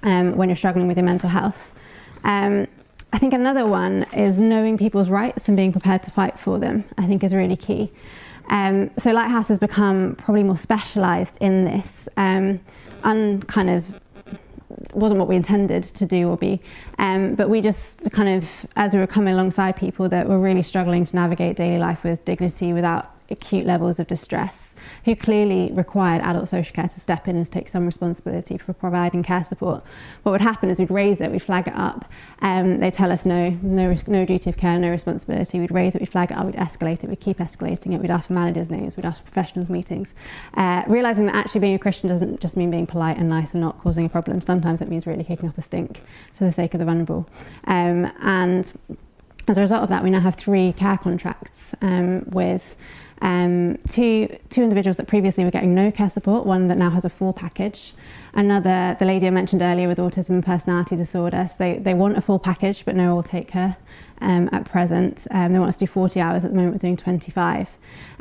[0.04, 1.72] um, when you're struggling with your mental health.
[2.24, 2.68] Um,
[3.12, 6.84] I think another one is knowing people's rights and being prepared to fight for them,
[6.98, 7.92] I think is really key.
[8.50, 12.60] Um, so Lighthouse has become probably more specialised in this, um,
[13.04, 14.00] kind of
[14.94, 16.60] wasn't what we intended to do or be.
[16.98, 20.64] Um, but we just kind of, as we were coming alongside people that were really
[20.64, 24.69] struggling to navigate daily life with dignity without acute levels of distress,
[25.06, 29.24] who clearly required adult social care to step in and take some responsibility for providing
[29.24, 29.84] care support.
[30.24, 32.06] What would happen is we'd raise it, we'd flag it up,
[32.42, 35.60] um, they tell us no, no, no duty of care, no responsibility.
[35.60, 38.12] We'd raise it, we'd flag it up, we'd escalate it, we'd keep escalating it, we'd
[38.12, 40.14] ask for managers' names, we'd ask for professionals' meetings.
[40.56, 43.62] Uh, realizing that actually being a Christian doesn't just mean being polite and nice and
[43.62, 44.42] not causing a problem.
[44.42, 46.02] Sometimes it means really kicking up a stink
[46.38, 47.30] for the sake of the vulnerable.
[47.66, 48.72] Um, and
[49.48, 52.76] as a result of that, we now have three care contracts um, with
[53.22, 57.06] um, two, two individuals that previously were getting no care support, one that now has
[57.06, 57.94] a full package.
[58.34, 62.18] Another, the lady I mentioned earlier with autism and personality disorder, so they, they want
[62.18, 63.76] a full package, but no will take her
[64.22, 65.28] um, at present.
[65.32, 67.68] Um, they want us to do 40 hours, at the moment we're doing 25.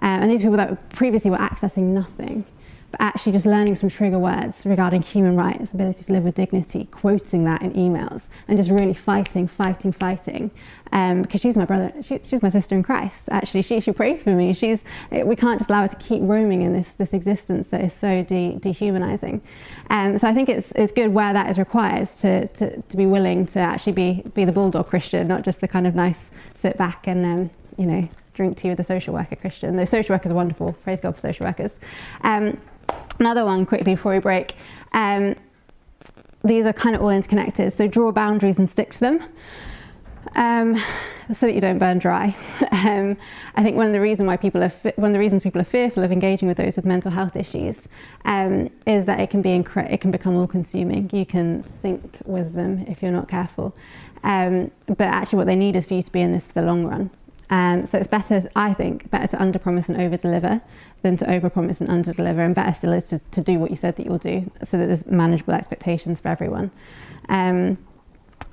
[0.00, 2.44] Um, and these people that previously were accessing nothing
[2.90, 6.88] but actually just learning some trigger words regarding human rights, ability to live with dignity,
[6.90, 10.50] quoting that in emails, and just really fighting, fighting, fighting.
[10.90, 13.28] Um, because she's my brother, she, she's my sister in Christ.
[13.30, 14.54] Actually, she, she prays for me.
[14.54, 17.92] She's, we can't just allow her to keep roaming in this, this existence that is
[17.92, 19.42] so de, dehumanizing.
[19.90, 23.04] Um, so I think it's, it's good where that is required to, to, to be
[23.04, 26.78] willing to actually be, be the bulldog Christian, not just the kind of nice sit
[26.78, 29.76] back and, um, you know, drink tea with a social worker Christian.
[29.76, 30.72] Those social workers are wonderful.
[30.84, 31.72] Praise God for social workers.
[32.22, 32.58] Um,
[33.18, 34.54] Another one quickly before we break.
[34.92, 35.34] Um,
[36.44, 39.20] these are kind of all interconnected, so draw boundaries and stick to them.
[40.36, 40.80] Um,
[41.32, 42.36] so that you don't burn dry.
[42.70, 43.16] Um,
[43.56, 45.64] I think one of the reason why people are one of the reasons people are
[45.64, 47.88] fearful of engaging with those with mental health issues
[48.24, 51.10] um, is that it can be it can become all consuming.
[51.12, 53.74] You can sink with them if you're not careful.
[54.22, 56.62] Um, but actually, what they need is for you to be in this for the
[56.62, 57.10] long run.
[57.50, 60.60] Um, so it's better, I think, better to underpromise and overdeliver
[61.02, 62.44] than to overpromise and underdeliver.
[62.44, 64.86] And better still is to, to do what you said that you'll do so that
[64.86, 66.70] there's manageable expectations for everyone.
[67.28, 67.78] Um,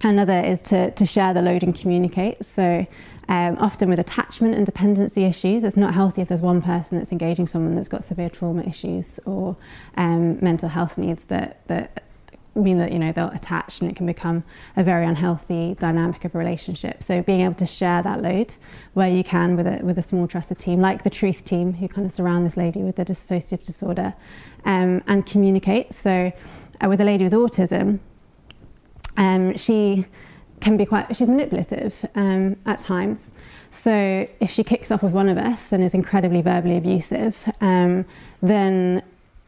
[0.01, 2.45] another is to, to share the load and communicate.
[2.45, 2.85] So
[3.27, 7.11] um, often with attachment and dependency issues, it's not healthy if there's one person that's
[7.11, 9.57] engaging someone that's got severe trauma issues or
[9.97, 12.03] um, mental health needs that, that
[12.55, 14.43] mean that you know they'll attach and it can become
[14.77, 17.03] a very unhealthy dynamic of a relationship.
[17.03, 18.55] So being able to share that load
[18.93, 21.87] where you can with a with a small trusted team like the truth team who
[21.87, 24.13] kind of surround this lady with the dissociative disorder
[24.63, 25.93] um, and communicate.
[25.93, 26.31] So
[26.81, 27.99] uh, with a lady with autism
[29.17, 30.05] um, she
[30.61, 33.33] can be quite she's manipulative um, at times.
[33.71, 38.05] So if she kicks off with one of us and is incredibly verbally abusive um,
[38.41, 39.03] then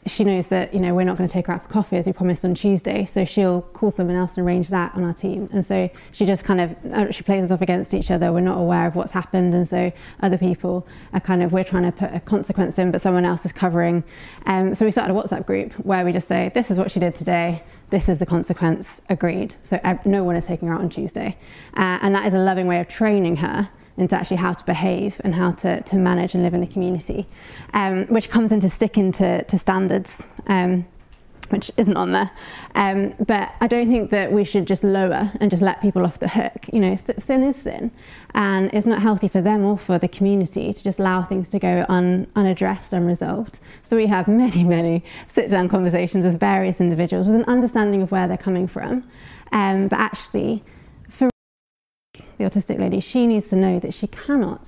[0.08, 2.08] she knows that you know we're not going to take her out for coffee as
[2.08, 5.50] we promised on Tuesday, so she'll call someone else and arrange that on our team.
[5.52, 8.32] And so she just kind of uh, she plays us off against each other.
[8.32, 9.92] We're not aware of what's happened, and so
[10.22, 13.46] other people are kind of we're trying to put a consequence in, but someone else
[13.46, 14.04] is covering.
[14.46, 17.00] Um, so we started a WhatsApp group where we just say this is what she
[17.00, 17.64] did today.
[17.90, 19.56] This is the consequence agreed.
[19.64, 21.38] So no one is taking her out on Tuesday,
[21.76, 25.20] uh, and that is a loving way of training her into actually how to behave
[25.24, 27.28] and how to, to manage and live in the community,
[27.74, 30.26] um, which comes into sticking to, to standards.
[30.48, 30.86] Um,
[31.50, 32.30] which isn't on there.
[32.76, 36.20] Um, but I don't think that we should just lower and just let people off
[36.20, 36.68] the hook.
[36.72, 37.92] You know, sin is sin,
[38.34, 41.60] and it's not healthy for them or for the community to just allow things to
[41.60, 43.60] go un, unaddressed, unresolved.
[43.84, 48.12] So we have many, many sit down conversations with various individuals with an understanding of
[48.12, 49.04] where they're coming from.
[49.52, 50.64] Um, but actually,
[52.38, 54.68] the autistic lady, she needs to know that she cannot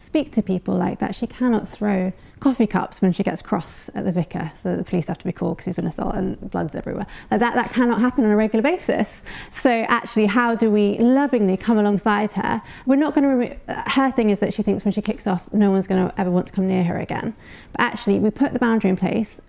[0.00, 1.14] speak to people like that.
[1.14, 5.08] She cannot throw coffee cups when she gets cross at the vicar, so the police
[5.08, 7.06] have to be called because he's been assaulted and blood's everywhere.
[7.30, 9.22] Like that, that cannot happen on a regular basis.
[9.52, 12.62] So actually, how do we lovingly come alongside her?
[12.86, 13.56] We're not going to.
[13.90, 16.30] Her thing is that she thinks when she kicks off, no one's going to ever
[16.30, 17.34] want to come near her again.
[17.72, 19.40] But actually, we put the boundary in place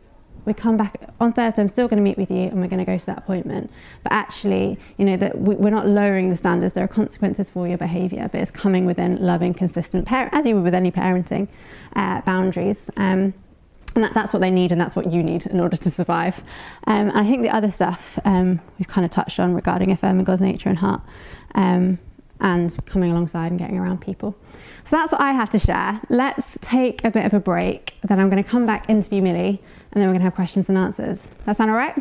[0.50, 2.84] we come back on Thursday, I'm still going to meet with you and we're going
[2.84, 3.72] to go to that appointment.
[4.04, 6.74] But actually, you know, that we, are not lowering the standards.
[6.74, 10.56] There are consequences for your behaviour, but it's coming within loving, consistent, par- as you
[10.56, 11.47] would with any parenting,
[11.95, 12.89] uh, boundaries.
[12.97, 13.34] Um,
[13.95, 16.39] and that, that's what they need and that's what you need in order to survive.
[16.88, 20.26] Um, and I think the other stuff um, we've kind of touched on regarding affirming
[20.26, 21.02] God's nature and heart
[21.56, 22.00] um,
[22.39, 24.36] and coming alongside and getting around people.
[24.86, 26.02] So that's what I have to share.
[26.10, 27.93] Let's take a bit of a break.
[28.04, 29.62] Then I'm going to come back, interview Millie,
[29.92, 31.28] and then we're to have questions and answers.
[31.46, 31.96] That sound all right?